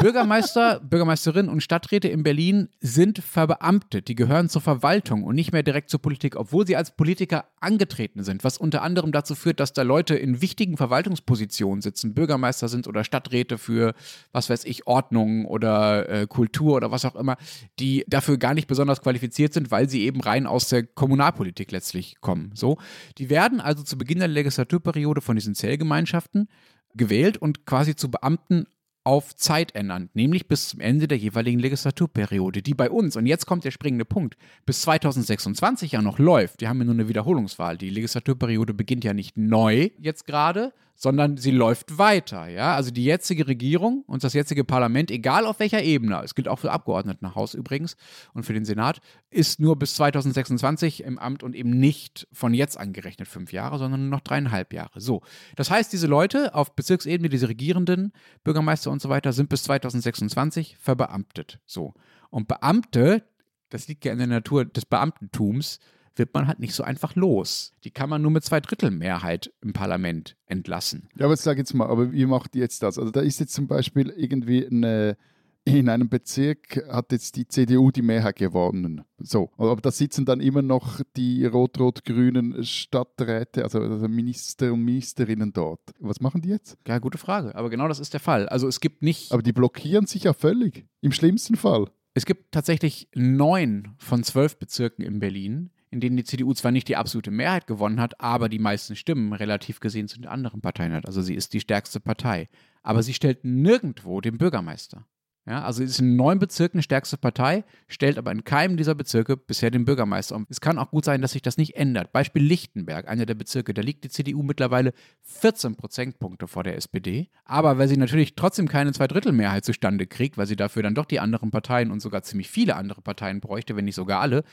[0.00, 4.08] Bürgermeister, Bürgermeisterinnen und Stadträte in Berlin sind verbeamtet.
[4.08, 8.24] Die gehören zur Verwaltung und nicht mehr direkt zur Politik, obwohl sie als Politiker angetreten
[8.24, 8.44] sind.
[8.44, 13.04] Was unter anderem dazu führt, dass da Leute in wichtigen Verwaltungspositionen sitzen, Bürgermeister sind oder
[13.04, 13.94] Stadträte für,
[14.32, 17.36] was weiß ich, Ordnung oder äh, Kultur oder was auch immer,
[17.78, 22.16] die dafür gar nicht besonders qualifiziert sind, weil sie eben rein aus der Kommunalpolitik letztlich
[22.20, 22.50] kommen.
[22.54, 22.78] So,
[23.18, 26.48] die werden also zu Beginn der Legislaturperiode von diesen Zellgemeinschaften
[26.94, 28.66] gewählt und quasi zu Beamten
[29.04, 33.44] auf Zeit ernannt, nämlich bis zum Ende der jeweiligen Legislaturperiode, die bei uns, und jetzt
[33.44, 36.62] kommt der springende Punkt, bis 2026 ja noch läuft.
[36.62, 37.76] Wir haben ja nur eine Wiederholungswahl.
[37.76, 42.48] Die Legislaturperiode beginnt ja nicht neu jetzt gerade, sondern sie läuft weiter.
[42.48, 42.74] Ja?
[42.74, 46.58] Also die jetzige Regierung und das jetzige Parlament, egal auf welcher Ebene, es gilt auch
[46.58, 47.96] für Abgeordnetenhaus übrigens
[48.32, 52.78] und für den Senat, ist nur bis 2026 im Amt und eben nicht von jetzt
[52.78, 55.00] angerechnet fünf Jahre, sondern nur noch dreieinhalb Jahre.
[55.00, 55.22] So,
[55.56, 58.12] das heißt, diese Leute auf Bezirksebene, diese Regierenden,
[58.44, 61.60] Bürgermeister und so weiter, sind bis 2026 verbeamtet.
[61.66, 61.94] So.
[62.30, 63.22] Und Beamte,
[63.70, 65.80] das liegt ja in der Natur des Beamtentums,
[66.16, 67.72] wird man halt nicht so einfach los.
[67.84, 71.08] Die kann man nur mit zwei Drittel Mehrheit im Parlament entlassen.
[71.16, 72.98] Ja, aber sag jetzt mal, aber wie macht die jetzt das?
[72.98, 75.16] Also da ist jetzt zum Beispiel irgendwie eine
[75.64, 79.02] in einem Bezirk hat jetzt die CDU die Mehrheit gewonnen.
[79.18, 85.52] So, aber da sitzen dann immer noch die rot-rot-grünen Stadträte, also, also Minister und Ministerinnen
[85.52, 85.80] dort.
[86.00, 86.76] Was machen die jetzt?
[86.86, 87.54] Ja, gute Frage.
[87.54, 88.48] Aber genau das ist der Fall.
[88.48, 89.32] Also es gibt nicht.
[89.32, 90.86] Aber die blockieren sich ja völlig.
[91.00, 91.86] Im schlimmsten Fall.
[92.12, 96.88] Es gibt tatsächlich neun von zwölf Bezirken in Berlin, in denen die CDU zwar nicht
[96.88, 100.92] die absolute Mehrheit gewonnen hat, aber die meisten Stimmen relativ gesehen zu den anderen Parteien
[100.92, 101.06] hat.
[101.06, 102.48] Also sie ist die stärkste Partei.
[102.82, 105.06] Aber sie stellt nirgendwo den Bürgermeister.
[105.46, 109.36] Ja, also sie ist in neun Bezirken stärkste Partei, stellt aber in keinem dieser Bezirke
[109.36, 110.36] bisher den Bürgermeister.
[110.36, 112.12] Und es kann auch gut sein, dass sich das nicht ändert.
[112.12, 117.28] Beispiel Lichtenberg, einer der Bezirke, da liegt die CDU mittlerweile 14 Prozentpunkte vor der SPD.
[117.44, 121.20] Aber weil sie natürlich trotzdem keine Zweidrittelmehrheit zustande kriegt, weil sie dafür dann doch die
[121.20, 124.44] anderen Parteien und sogar ziemlich viele andere Parteien bräuchte, wenn nicht sogar alle,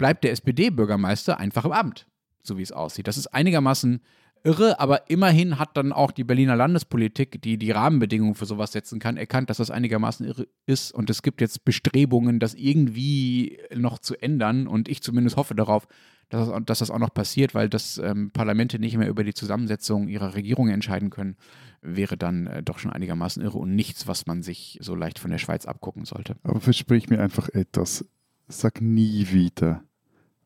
[0.00, 2.06] bleibt der SPD-Bürgermeister einfach im Amt,
[2.42, 3.06] so wie es aussieht.
[3.06, 4.00] Das ist einigermaßen
[4.44, 8.98] irre, aber immerhin hat dann auch die Berliner Landespolitik, die die Rahmenbedingungen für sowas setzen
[8.98, 10.94] kann, erkannt, dass das einigermaßen irre ist.
[10.94, 14.66] Und es gibt jetzt Bestrebungen, das irgendwie noch zu ändern.
[14.66, 15.86] Und ich zumindest hoffe darauf,
[16.30, 19.34] dass das, dass das auch noch passiert, weil das ähm, Parlamente nicht mehr über die
[19.34, 21.36] Zusammensetzung ihrer Regierung entscheiden können,
[21.82, 25.30] wäre dann äh, doch schon einigermaßen irre und nichts, was man sich so leicht von
[25.30, 26.36] der Schweiz abgucken sollte.
[26.42, 28.06] Aber versprich mir einfach etwas.
[28.48, 29.84] Sag nie wieder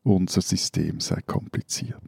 [0.05, 1.99] unser System sei kompliziert.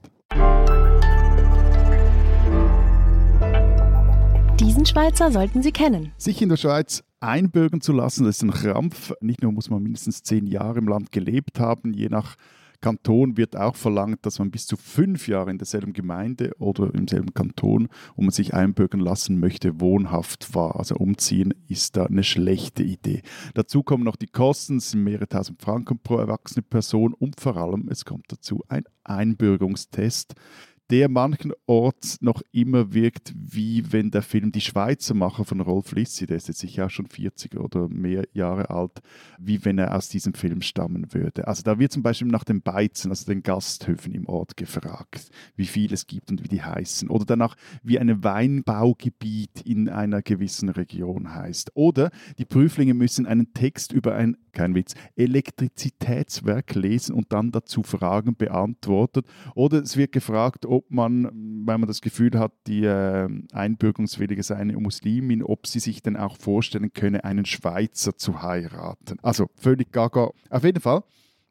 [4.60, 6.12] Diesen Schweizer sollten Sie kennen.
[6.18, 9.14] Sich in der Schweiz einbürgern zu lassen, das ist ein Krampf.
[9.20, 12.36] Nicht nur muss man mindestens zehn Jahre im Land gelebt haben, je nach
[12.82, 17.08] Kanton wird auch verlangt, dass man bis zu fünf Jahre in derselben Gemeinde oder im
[17.08, 20.78] selben Kanton, wo man sich einbürgern lassen möchte, wohnhaft war.
[20.78, 23.22] Also umziehen ist da eine schlechte Idee.
[23.54, 27.88] Dazu kommen noch die Kosten, sind mehrere tausend Franken pro erwachsene Person und vor allem,
[27.90, 30.36] es kommt dazu ein Einbürgerungstest
[30.90, 36.26] der manchenorts noch immer wirkt, wie wenn der Film Die Schweizer Macher von Rolf Lissi,
[36.26, 39.02] der ist jetzt sicher auch schon 40 oder mehr Jahre alt,
[39.38, 41.48] wie wenn er aus diesem Film stammen würde.
[41.48, 45.66] Also da wird zum Beispiel nach den Beizen, also den Gasthöfen im Ort gefragt, wie
[45.66, 47.10] viel es gibt und wie die heißen.
[47.10, 51.72] Oder danach, wie ein Weinbaugebiet in einer gewissen Region heißt.
[51.76, 57.84] Oder die Prüflinge müssen einen Text über ein, kein Witz, Elektrizitätswerk lesen und dann dazu
[57.84, 59.28] Fragen beantwortet.
[59.54, 61.26] Oder es wird gefragt, ob man,
[61.66, 66.18] weil man das Gefühl hat, die äh, Einbürgerungswillige sei eine Muslimin, ob sie sich denn
[66.18, 69.20] auch vorstellen könne, einen Schweizer zu heiraten.
[69.22, 70.32] Also völlig gaga.
[70.50, 71.04] Auf jeden Fall.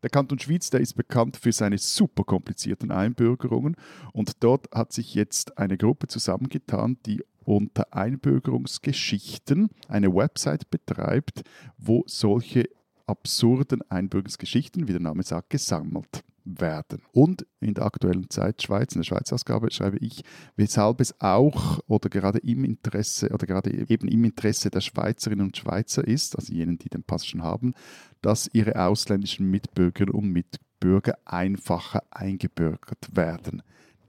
[0.02, 3.76] Der Kanton Schwyz, der ist bekannt für seine super komplizierten Einbürgerungen
[4.12, 11.42] und dort hat sich jetzt eine Gruppe zusammengetan, die unter Einbürgerungsgeschichten eine Website betreibt,
[11.78, 12.68] wo solche
[13.06, 17.02] absurden Einbürgerungsgeschichten, wie der Name sagt, gesammelt werden.
[17.12, 20.22] Und in der aktuellen Zeit Schweiz, in der Schweiz-Ausgabe schreibe ich,
[20.54, 25.56] weshalb es auch oder gerade im Interesse oder gerade eben im Interesse der Schweizerinnen und
[25.56, 27.74] Schweizer ist, also jenen, die den Pass schon haben,
[28.22, 33.62] dass ihre ausländischen Mitbürgerinnen und Mitbürger einfacher eingebürgert werden.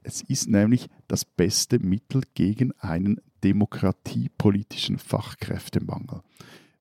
[0.03, 6.21] Es ist nämlich das beste Mittel gegen einen demokratiepolitischen Fachkräftemangel.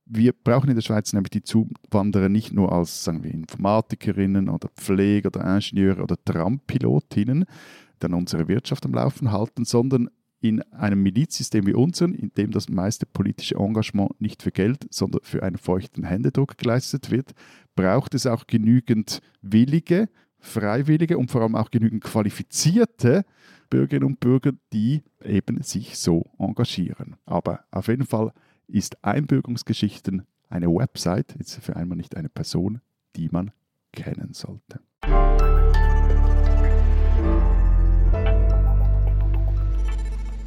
[0.08, 4.68] Wir brauchen in der Schweiz nämlich die Zuwanderer nicht nur als sagen wir, Informatikerinnen oder
[4.76, 10.08] Pfleger oder Ingenieure oder Trampilotinnen, die dann unsere Wirtschaft am Laufen halten, sondern
[10.40, 15.22] in einem Milizsystem wie unseren, in dem das meiste politische Engagement nicht für Geld, sondern
[15.24, 17.32] für einen feuchten Händedruck geleistet wird,
[17.74, 23.24] braucht es auch genügend willige, freiwillige und vor allem auch genügend qualifizierte
[23.70, 27.16] Bürgerinnen und Bürger, die eben sich so engagieren.
[27.24, 28.32] Aber auf jeden Fall
[28.68, 32.80] ist Einbürgerungsgeschichten eine Website, jetzt für einmal nicht eine Person,
[33.16, 33.50] die man
[33.92, 34.80] kennen sollte.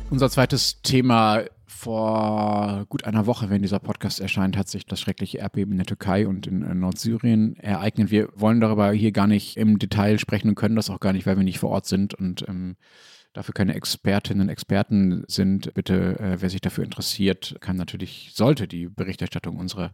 [0.09, 5.37] Unser zweites Thema vor gut einer Woche, wenn dieser Podcast erscheint, hat sich das schreckliche
[5.37, 8.11] Erdbeben in der Türkei und in Nordsyrien ereignet.
[8.11, 11.25] Wir wollen darüber hier gar nicht im Detail sprechen und können das auch gar nicht,
[11.25, 12.75] weil wir nicht vor Ort sind und ähm,
[13.33, 15.73] dafür keine Expertinnen und Experten sind.
[15.75, 19.91] Bitte, äh, wer sich dafür interessiert, kann natürlich, sollte die Berichterstattung unserer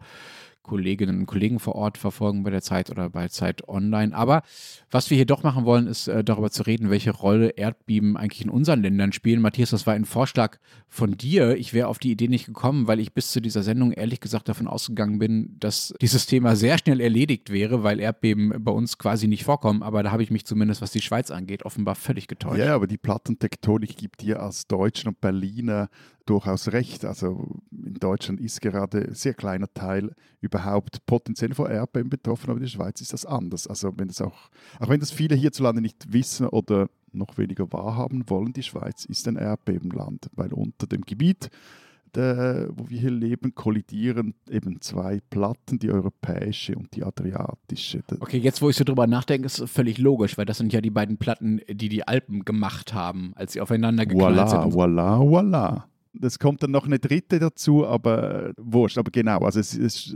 [0.65, 4.15] Kolleginnen und Kollegen vor Ort verfolgen bei der Zeit oder bei Zeit Online.
[4.15, 4.41] Aber
[4.89, 8.43] was wir hier doch machen wollen, ist äh, darüber zu reden, welche Rolle Erdbeben eigentlich
[8.43, 9.41] in unseren Ländern spielen.
[9.41, 10.57] Matthias, das war ein Vorschlag
[10.87, 11.55] von dir.
[11.55, 14.49] Ich wäre auf die Idee nicht gekommen, weil ich bis zu dieser Sendung ehrlich gesagt
[14.49, 19.27] davon ausgegangen bin, dass dieses Thema sehr schnell erledigt wäre, weil Erdbeben bei uns quasi
[19.27, 19.83] nicht vorkommen.
[19.83, 22.59] Aber da habe ich mich zumindest, was die Schweiz angeht, offenbar völlig getäuscht.
[22.59, 25.89] Ja, aber die Plattentektonik gibt dir als Deutschen und Berliner
[26.25, 27.05] durchaus recht.
[27.05, 32.57] Also in Deutschland ist gerade ein sehr kleiner Teil überhaupt potenziell von Erdbeben betroffen, aber
[32.57, 33.67] in der Schweiz ist das anders.
[33.67, 34.49] Also wenn das auch,
[34.79, 39.27] auch wenn das viele hierzulande nicht wissen oder noch weniger wahrhaben wollen, die Schweiz ist
[39.27, 41.49] ein Erdbebenland, weil unter dem Gebiet
[42.15, 48.03] der, wo wir hier leben, kollidieren eben zwei Platten, die europäische und die adriatische.
[48.19, 50.81] Okay, jetzt wo ich so drüber nachdenke, ist es völlig logisch, weil das sind ja
[50.81, 54.73] die beiden Platten, die die Alpen gemacht haben, als sie aufeinander geknallt voilà, sind.
[54.73, 55.83] Voilà, voilà.
[56.21, 58.97] Es kommt dann noch eine dritte dazu, aber äh, wurscht.
[58.97, 60.15] Aber genau, also es ist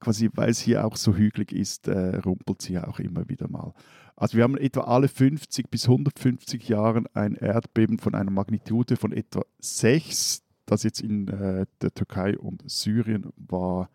[0.00, 3.72] quasi, weil es hier auch so hügelig ist, äh, rumpelt sie auch immer wieder mal.
[4.16, 9.12] Also wir haben etwa alle 50 bis 150 Jahre ein Erdbeben von einer Magnitude von
[9.12, 10.42] etwa 6.
[10.66, 13.88] Das jetzt in äh, der Türkei und Syrien war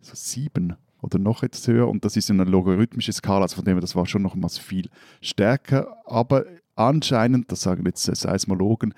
[0.00, 3.74] so 7 oder noch etwas höher und das ist eine logarithmische Skala, also von dem
[3.74, 4.88] her, das war schon nochmals viel
[5.20, 6.44] stärker, aber
[6.74, 8.94] anscheinend, das sagen jetzt Seismologen,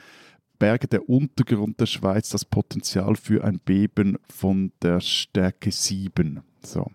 [0.61, 6.43] Berge der Untergrund der Schweiz das Potenzial für ein Beben von der Stärke 7.
[6.63, 6.87] So.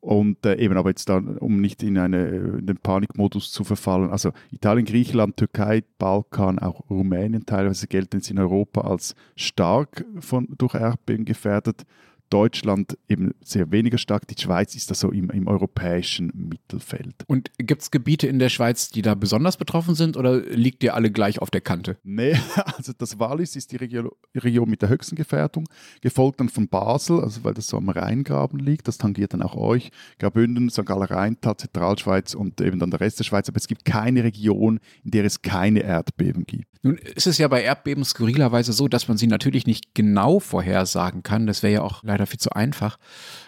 [0.00, 4.10] Und äh, eben, aber jetzt dann, um nicht in, eine, in den Panikmodus zu verfallen,
[4.10, 10.48] also Italien, Griechenland, Türkei, Balkan, auch Rumänien teilweise gelten jetzt in Europa als stark von,
[10.56, 11.84] durch Erdbeben gefährdet.
[12.30, 14.26] Deutschland eben sehr weniger stark.
[14.28, 17.24] Die Schweiz ist da so im, im europäischen Mittelfeld.
[17.26, 20.94] Und gibt es Gebiete in der Schweiz, die da besonders betroffen sind oder liegt ihr
[20.94, 21.98] alle gleich auf der Kante?
[22.04, 22.38] Nee,
[22.76, 25.68] also das Wallis ist die Region, Region mit der höchsten Gefährdung,
[26.00, 28.88] gefolgt dann von Basel, also weil das so am Rheingraben liegt.
[28.88, 29.90] Das tangiert dann auch euch.
[30.18, 30.86] Graubünden, St.
[30.86, 33.48] Galler Rheintal, Zentralschweiz und eben dann der Rest der Schweiz.
[33.48, 36.70] Aber es gibt keine Region, in der es keine Erdbeben gibt.
[36.82, 41.22] Nun ist es ja bei Erdbeben skurrilerweise so, dass man sie natürlich nicht genau vorhersagen
[41.22, 41.46] kann.
[41.46, 42.98] Das wäre ja auch leider viel zu einfach.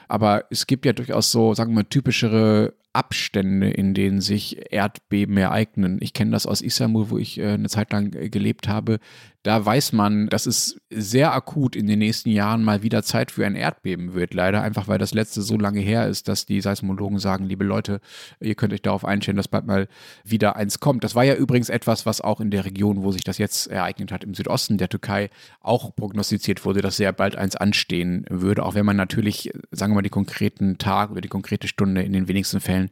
[0.09, 5.37] Aber es gibt ja durchaus so, sagen wir mal, typischere Abstände, in denen sich Erdbeben
[5.39, 5.99] ereignen.
[6.01, 8.99] Ich kenne das aus Istanbul, wo ich äh, eine Zeit lang äh, gelebt habe.
[9.43, 13.45] Da weiß man, dass es sehr akut in den nächsten Jahren mal wieder Zeit für
[13.45, 14.35] ein Erdbeben wird.
[14.35, 18.01] Leider einfach, weil das letzte so lange her ist, dass die Seismologen sagen, liebe Leute,
[18.39, 19.89] ihr könnt euch darauf einstellen, dass bald mal
[20.23, 21.03] wieder eins kommt.
[21.03, 24.13] Das war ja übrigens etwas, was auch in der Region, wo sich das jetzt ereignet
[24.13, 25.29] hat, im Südosten der Türkei,
[25.61, 28.65] auch prognostiziert wurde, dass sehr bald eins anstehen würde.
[28.65, 32.13] Auch wenn man natürlich, sagen wir mal, die konkreten Tag oder die konkrete Stunde in
[32.13, 32.91] den wenigsten Fällen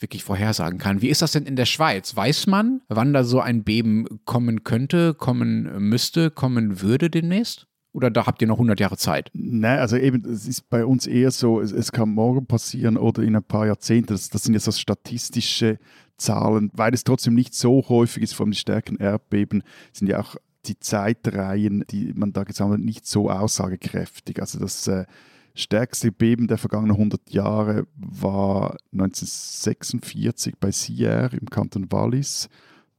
[0.00, 1.02] wirklich vorhersagen kann.
[1.02, 2.14] Wie ist das denn in der Schweiz?
[2.14, 7.66] Weiß man, wann da so ein Beben kommen könnte, kommen müsste, kommen würde demnächst?
[7.92, 9.30] Oder da habt ihr noch 100 Jahre Zeit?
[9.32, 13.22] Nein, also eben, es ist bei uns eher so, es, es kann morgen passieren oder
[13.22, 14.12] in ein paar Jahrzehnten.
[14.12, 15.78] Das, das sind ja so statistische
[16.16, 20.20] Zahlen, weil es trotzdem nicht so häufig ist, vor allem die stärkeren Erdbeben, sind ja
[20.20, 20.36] auch
[20.66, 24.40] die Zeitreihen, die man da gesammelt, nicht so aussagekräftig.
[24.40, 25.06] Also das äh,
[25.58, 32.48] stärkste Beben der vergangenen 100 Jahre war 1946 bei Sierre im Kanton Wallis.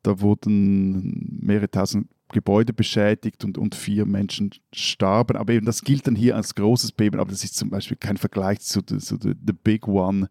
[0.04, 5.38] Da wurden mehrere tausend Gebäude beschädigt und, und vier Menschen starben.
[5.38, 8.18] Aber eben das gilt dann hier als großes Beben, aber das ist zum Beispiel kein
[8.18, 9.34] Vergleich zu, zu the,
[9.64, 10.30] Big One,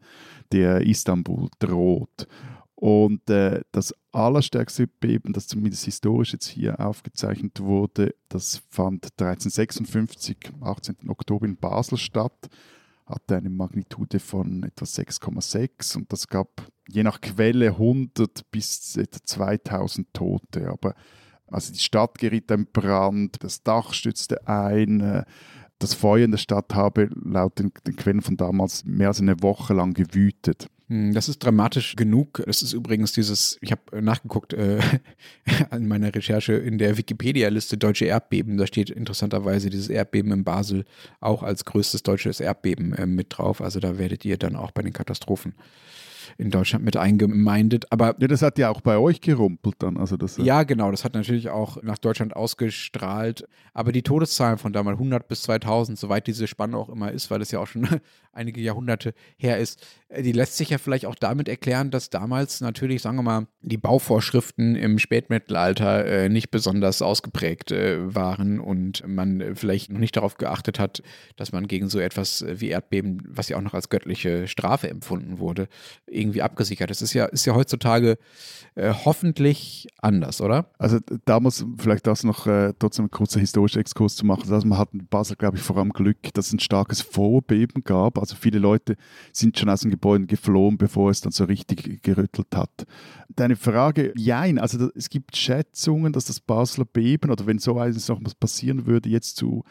[0.52, 2.28] der Istanbul droht.
[2.80, 10.36] Und äh, das allerstärkste Beben, das zumindest historisch jetzt hier aufgezeichnet wurde, das fand 1356,
[10.60, 10.96] 18.
[11.08, 12.48] Oktober in Basel statt,
[13.04, 19.18] hatte eine Magnitude von etwa 6,6 und das gab je nach Quelle 100 bis etwa
[19.24, 20.68] 2000 Tote.
[20.68, 20.94] Aber
[21.48, 25.24] also die Stadt geriet in Brand, das Dach stützte ein, äh,
[25.80, 29.42] das Feuer in der Stadt habe laut den, den Quellen von damals mehr als eine
[29.42, 30.68] Woche lang gewütet.
[30.88, 32.42] Hm, das ist dramatisch genug.
[32.46, 34.80] Das ist übrigens dieses, ich habe nachgeguckt äh,
[35.70, 38.56] an meiner Recherche in der Wikipedia-Liste Deutsche Erdbeben.
[38.56, 40.84] Da steht interessanterweise dieses Erdbeben in Basel
[41.20, 43.60] auch als größtes deutsches Erdbeben äh, mit drauf.
[43.60, 45.54] Also da werdet ihr dann auch bei den Katastrophen
[46.36, 47.90] in Deutschland mit eingemeindet.
[47.90, 49.96] Aber ja, das hat ja auch bei euch gerumpelt dann.
[49.96, 53.48] Also das, ja, genau, das hat natürlich auch nach Deutschland ausgestrahlt.
[53.72, 57.40] Aber die Todeszahlen von damals 100 bis 2000, soweit diese Spanne auch immer ist, weil
[57.40, 57.88] es ja auch schon
[58.32, 62.60] einige Jahrhunderte her ist, äh, die lässt sich ja vielleicht auch damit erklären, dass damals
[62.60, 69.06] natürlich, sagen wir mal, die Bauvorschriften im Spätmittelalter äh, nicht besonders ausgeprägt äh, waren und
[69.06, 71.02] man vielleicht noch nicht darauf geachtet hat,
[71.36, 75.38] dass man gegen so etwas wie Erdbeben, was ja auch noch als göttliche Strafe empfunden
[75.38, 75.68] wurde,
[76.18, 77.02] irgendwie abgesichert ist.
[77.02, 78.18] Ist ja, ist ja heutzutage
[78.74, 80.70] äh, hoffentlich anders, oder?
[80.78, 84.52] Also da muss vielleicht das noch äh, trotzdem ein kurzer historischer Exkurs zu machen.
[84.52, 87.84] Also man hat in Basel, glaube ich, vor allem Glück, dass es ein starkes Vorbeben
[87.84, 88.18] gab.
[88.18, 88.96] Also viele Leute
[89.32, 92.86] sind schon aus den Gebäuden geflohen, bevor es dann so richtig gerüttelt hat.
[93.28, 98.08] Deine Frage, jein, also es gibt Schätzungen, dass das Basler Beben oder wenn so eines
[98.08, 99.64] noch was passieren würde, jetzt zu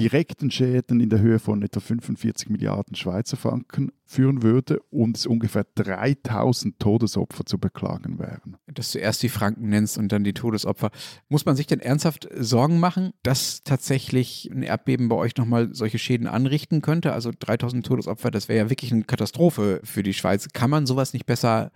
[0.00, 5.26] direkten Schäden in der Höhe von etwa 45 Milliarden Schweizer Franken führen würde und es
[5.26, 8.56] ungefähr 3000 Todesopfer zu beklagen wären.
[8.66, 10.90] Dass du erst die Franken nennst und dann die Todesopfer.
[11.28, 15.98] Muss man sich denn ernsthaft Sorgen machen, dass tatsächlich ein Erdbeben bei euch nochmal solche
[15.98, 17.12] Schäden anrichten könnte?
[17.12, 20.48] Also 3000 Todesopfer, das wäre ja wirklich eine Katastrophe für die Schweiz.
[20.52, 21.70] Kann man sowas nicht besser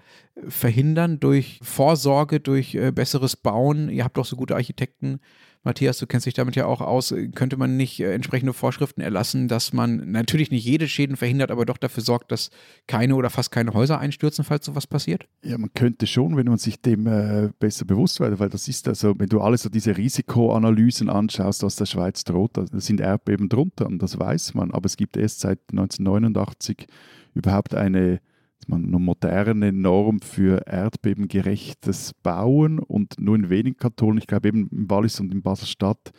[0.48, 3.90] verhindern durch Vorsorge, durch äh, besseres Bauen?
[3.90, 5.20] Ihr habt doch so gute Architekten.
[5.64, 9.48] Matthias, du kennst dich damit ja auch aus, könnte man nicht äh, entsprechende Vorschriften erlassen,
[9.48, 12.50] dass man natürlich nicht jede Schäden verhindert, aber doch dafür sorgt, dass
[12.86, 15.26] keine oder fast keine Häuser einstürzen, falls sowas passiert?
[15.42, 18.86] Ja, man könnte schon, wenn man sich dem äh, besser bewusst wird, weil das ist
[18.88, 23.48] also, wenn du alles so diese Risikoanalysen anschaust, was der Schweiz droht, da sind Erdbeben
[23.48, 26.86] drunter und das weiß man, aber es gibt erst seit 1989
[27.34, 28.20] überhaupt eine
[28.68, 34.68] man eine moderne Norm für erdbebengerechtes Bauen und nur in wenigen Kantonen, ich glaube eben
[34.68, 36.12] im Wallis und in Basel-Stadt,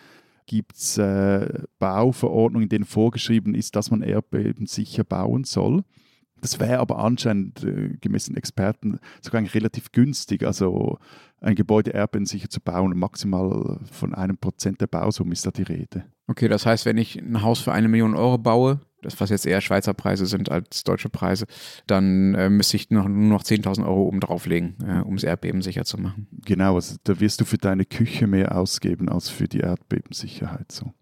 [0.45, 5.83] gibt es äh, Bauverordnungen, in denen vorgeschrieben ist, dass man erdbebensicher bauen soll.
[6.41, 10.43] Das wäre aber anscheinend äh, gemäß den Experten sogar relativ günstig.
[10.43, 10.99] Also
[11.41, 16.05] ein Gebäude erdbebensicher zu bauen, maximal von einem Prozent der Bausumme ist da die Rede.
[16.27, 19.45] Okay, das heißt, wenn ich ein Haus für eine Million Euro baue, das was jetzt
[19.45, 21.45] eher Schweizer Preise sind als deutsche Preise,
[21.87, 25.85] dann äh, müsste ich noch, nur noch 10.000 Euro oben drauflegen, äh, um es erdbebensicher
[25.85, 26.27] zu machen.
[26.45, 30.71] Genau, also da wirst du für deine Küche mehr ausgeben als für die Erdbebensicherheit.
[30.71, 30.93] So.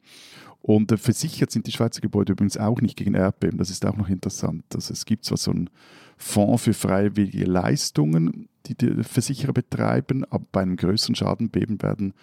[0.61, 3.57] Und äh, versichert sind die Schweizer Gebäude übrigens auch nicht gegen Erdbeben.
[3.57, 4.63] Das ist auch noch interessant.
[4.73, 5.69] Also es gibt zwar so einen
[6.17, 12.13] Fonds für freiwillige Leistungen, die die Versicherer betreiben, aber bei einem größeren Schadenbeben werden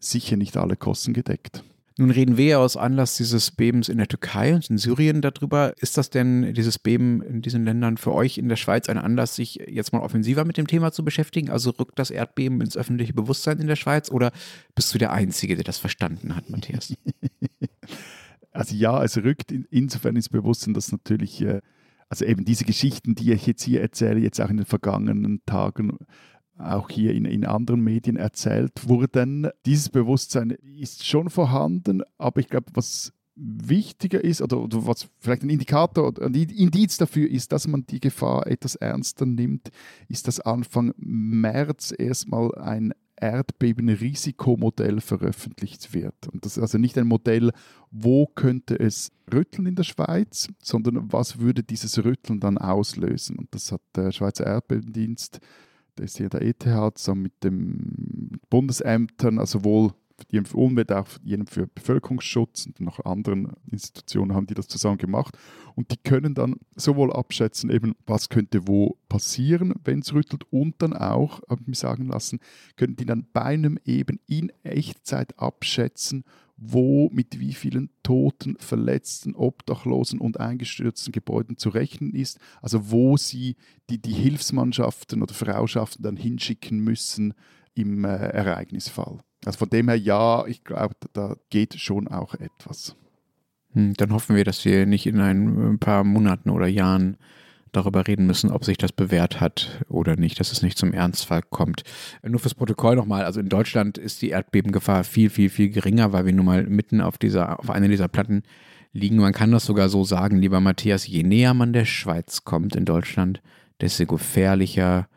[0.00, 1.62] sicher nicht alle Kosten gedeckt.
[1.96, 5.74] Nun reden wir ja aus Anlass dieses Bebens in der Türkei und in Syrien darüber.
[5.78, 9.36] Ist das denn, dieses Beben in diesen Ländern für euch in der Schweiz ein Anlass,
[9.36, 11.50] sich jetzt mal offensiver mit dem Thema zu beschäftigen?
[11.50, 14.32] Also rückt das Erdbeben ins öffentliche Bewusstsein in der Schweiz oder
[14.74, 16.94] bist du der Einzige, der das verstanden hat, Matthias?
[18.54, 21.60] Also ja, es rückt insofern ins Bewusstsein, dass natürlich, äh,
[22.08, 25.98] also eben diese Geschichten, die ich jetzt hier erzähle, jetzt auch in den vergangenen Tagen
[26.58, 29.48] auch hier in, in anderen Medien erzählt wurden.
[29.66, 35.42] Dieses Bewusstsein ist schon vorhanden, aber ich glaube, was wichtiger ist oder, oder, was vielleicht
[35.42, 39.70] ein Indikator oder ein Indiz dafür ist, dass man die Gefahr etwas ernster nimmt,
[40.08, 46.28] ist, dass Anfang März erstmal ein Erdbebenrisikomodell veröffentlicht wird.
[46.28, 47.52] Und das ist also nicht ein Modell,
[47.90, 53.38] wo könnte es rütteln in der Schweiz, sondern was würde dieses Rütteln dann auslösen.
[53.38, 55.40] Und das hat der Schweizer Erdbebendienst
[55.96, 56.64] da ist hier der ETH
[56.94, 59.92] zusammen mit den Bundesämtern, also sowohl
[60.30, 61.06] für Umwelt, auch
[61.48, 65.36] für Bevölkerungsschutz und noch anderen Institutionen haben die das zusammen gemacht.
[65.74, 70.80] Und die können dann sowohl abschätzen, eben, was könnte wo passieren, wenn es rüttelt, und
[70.80, 72.38] dann auch, habe ich mir sagen lassen,
[72.76, 76.24] können die dann bei einem eben in Echtzeit abschätzen,
[76.56, 83.16] wo mit wie vielen Toten, Verletzten, Obdachlosen und eingestürzten Gebäuden zu rechnen ist, also wo
[83.16, 83.56] sie
[83.90, 87.34] die, die Hilfsmannschaften oder Frauschaften dann hinschicken müssen
[87.74, 89.18] im äh, Ereignisfall.
[89.44, 92.96] Also von dem her ja, ich glaube, da geht schon auch etwas.
[93.72, 97.16] Hm, dann hoffen wir, dass wir nicht in ein paar Monaten oder Jahren
[97.76, 101.42] darüber reden müssen, ob sich das bewährt hat oder nicht, dass es nicht zum Ernstfall
[101.42, 101.82] kommt.
[102.22, 106.26] Nur fürs Protokoll nochmal, also in Deutschland ist die Erdbebengefahr viel, viel, viel geringer, weil
[106.26, 108.42] wir nun mal mitten auf dieser, auf einer dieser Platten
[108.92, 109.16] liegen.
[109.16, 112.84] Man kann das sogar so sagen, lieber Matthias, je näher man der Schweiz kommt in
[112.84, 113.42] Deutschland,
[113.80, 115.08] desto gefährlicher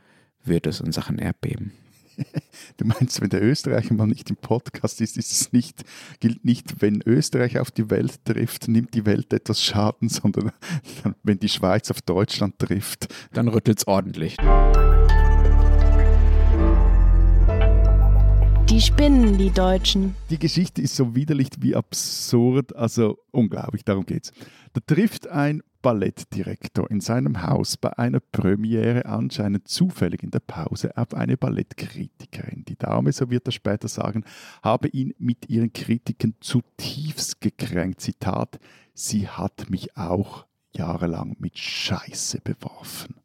[0.44, 1.72] wird es in Sachen Erdbeben.
[2.78, 5.84] Du meinst, wenn der Österreicher mal nicht im Podcast ist, ist es nicht,
[6.20, 10.52] gilt nicht, wenn Österreich auf die Welt trifft, nimmt die Welt etwas Schaden, sondern
[11.24, 13.08] wenn die Schweiz auf Deutschland trifft.
[13.34, 14.38] Dann rüttelt es ordentlich.
[18.70, 20.14] Die spinnen, die Deutschen.
[20.30, 24.34] Die Geschichte ist so widerlich wie absurd, also unglaublich, darum geht's.
[24.74, 30.96] Da trifft ein Ballettdirektor in seinem Haus bei einer Premiere anscheinend zufällig in der Pause
[30.98, 32.66] auf eine Ballettkritikerin.
[32.66, 34.24] Die Dame, so wird er später sagen,
[34.64, 38.02] habe ihn mit ihren Kritiken zutiefst gekränkt.
[38.02, 38.60] Zitat,
[38.94, 43.16] sie hat mich auch jahrelang mit Scheiße beworfen.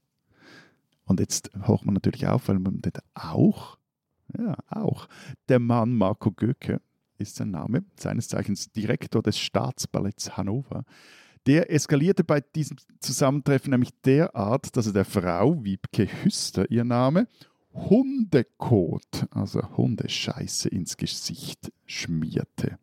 [1.05, 3.79] Und jetzt hocht man natürlich auf, weil man das auch,
[4.39, 5.09] ja, auch,
[5.49, 6.81] der Mann Marco Göke
[7.19, 10.85] ist sein Name, seines Zeichens Direktor des Staatsballetts Hannover,
[11.47, 17.27] der eskalierte bei diesem Zusammentreffen nämlich derart, dass er der Frau, Wiebke Hüster ihr Name,
[17.75, 22.79] Hundekot, also Hundescheiße ins Gesicht schmierte.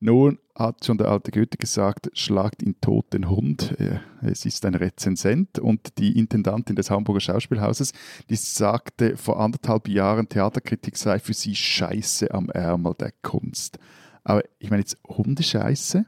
[0.00, 3.76] Nun hat schon der alte Goethe gesagt, schlagt ihn tot den Hund.
[4.20, 7.92] Es ist ein Rezensent und die Intendantin des Hamburger Schauspielhauses,
[8.28, 13.78] die sagte vor anderthalb Jahren, Theaterkritik sei für sie Scheiße am Ärmel der Kunst.
[14.24, 16.04] Aber ich meine jetzt Hundescheiße?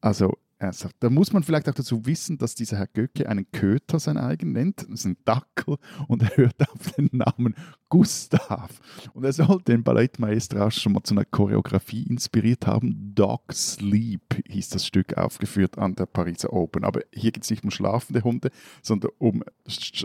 [0.00, 0.96] Also Ernsthaft.
[1.00, 4.52] Da muss man vielleicht auch dazu wissen, dass dieser Herr Göcke einen Köter sein eigen
[4.52, 4.82] nennt.
[4.82, 5.76] Das ist ein Dackel
[6.08, 7.54] und er hört auf den Namen
[7.88, 8.80] Gustav.
[9.14, 13.14] Und er soll den Ballettmaestro schon mal zu einer Choreografie inspiriert haben.
[13.14, 16.84] Dog Sleep hieß das Stück aufgeführt an der Pariser Open.
[16.84, 18.50] Aber hier geht es nicht um schlafende Hunde,
[18.82, 19.44] sondern um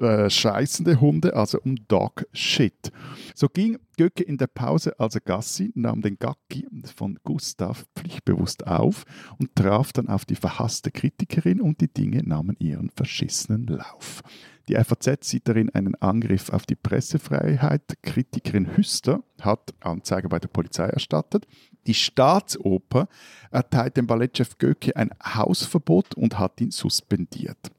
[0.02, 2.92] äh, scheißende Hunde, also um Dog Shit.
[3.36, 9.06] So ging Göcke in der Pause also Gassi, nahm den Gacki von Gustav pflichtbewusst auf
[9.38, 14.22] und traf dann auf die verhasste Kritikerin und die Dinge nahmen ihren verschissenen Lauf.
[14.70, 17.98] Die FAZ sieht darin einen Angriff auf die Pressefreiheit.
[18.02, 21.46] Kritikerin Hüster hat Anzeige bei der Polizei erstattet.
[21.86, 23.10] Die Staatsoper
[23.52, 27.72] erteilt dem Ballettchef Göcke ein Hausverbot und hat ihn suspendiert.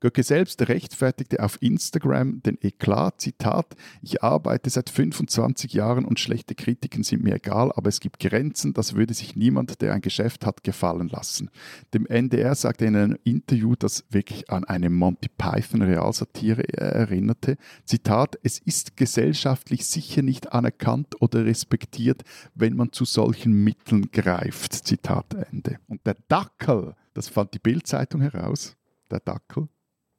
[0.00, 6.54] Göcke selbst rechtfertigte auf Instagram den Eklat, Zitat, ich arbeite seit 25 Jahren und schlechte
[6.54, 10.46] Kritiken sind mir egal, aber es gibt Grenzen, das würde sich niemand, der ein Geschäft
[10.46, 11.50] hat, gefallen lassen.
[11.94, 18.38] Dem NDR sagte in einem Interview, das wirklich an eine Monty Python Realsatire erinnerte, Zitat,
[18.44, 22.22] es ist gesellschaftlich sicher nicht anerkannt oder respektiert,
[22.54, 24.74] wenn man zu solchen Mitteln greift.
[24.74, 25.80] Zitat Ende.
[25.88, 28.76] Und der Dackel, das fand die Bildzeitung heraus,
[29.10, 29.68] der Dackel,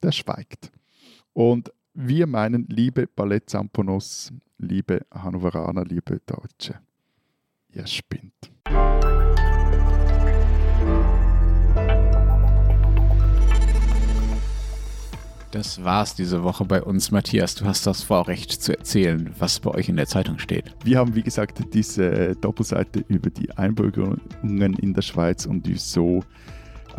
[0.02, 0.70] der schweigt.
[1.32, 6.80] Und wir meinen, liebe Ballettsamponos, liebe Hannoveraner, liebe Deutsche,
[7.72, 8.50] ihr spinnt.
[15.52, 17.10] Das war's diese Woche bei uns.
[17.10, 20.76] Matthias, du hast das Vorrecht zu erzählen, was bei euch in der Zeitung steht.
[20.84, 26.22] Wir haben, wie gesagt, diese Doppelseite über die Einbürgerungen in der Schweiz und wieso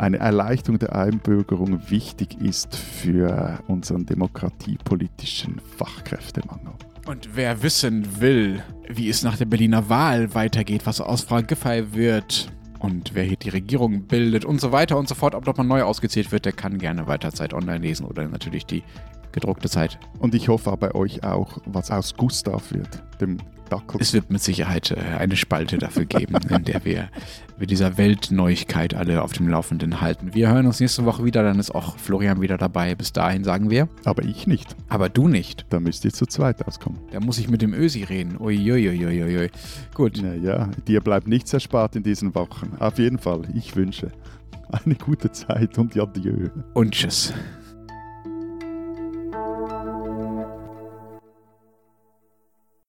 [0.02, 6.72] eine Erleichterung der Einbürgerung wichtig ist für unseren demokratiepolitischen Fachkräftemangel.
[7.06, 12.52] Und wer wissen will, wie es nach der Berliner Wahl weitergeht, was aus Giffey wird
[12.80, 15.82] und wer hier die Regierung bildet und so weiter und so fort, ob nochmal neu
[15.82, 18.82] ausgezählt wird, der kann gerne weiter Zeit online lesen oder natürlich die
[19.32, 19.98] gedruckte Zeit.
[20.18, 23.38] Und ich hoffe bei euch auch, was aus Gustav wird, dem
[23.72, 24.00] Dackel.
[24.00, 27.08] Es wird mit Sicherheit äh, eine Spalte dafür geben, in der wir
[27.58, 30.34] mit dieser Weltneuigkeit alle auf dem Laufenden halten.
[30.34, 32.94] Wir hören uns nächste Woche wieder, dann ist auch Florian wieder dabei.
[32.94, 33.88] Bis dahin sagen wir.
[34.04, 34.76] Aber ich nicht.
[34.88, 35.64] Aber du nicht.
[35.70, 36.98] Da müsst ihr zu zweit auskommen.
[37.12, 38.36] Da muss ich mit dem Ösi reden.
[38.38, 39.50] Uiuiuiui.
[39.94, 40.20] Gut.
[40.22, 42.72] Naja, dir bleibt nichts erspart in diesen Wochen.
[42.78, 43.42] Auf jeden Fall.
[43.54, 44.12] Ich wünsche
[44.84, 46.48] eine gute Zeit und adieu.
[46.74, 47.32] Und tschüss.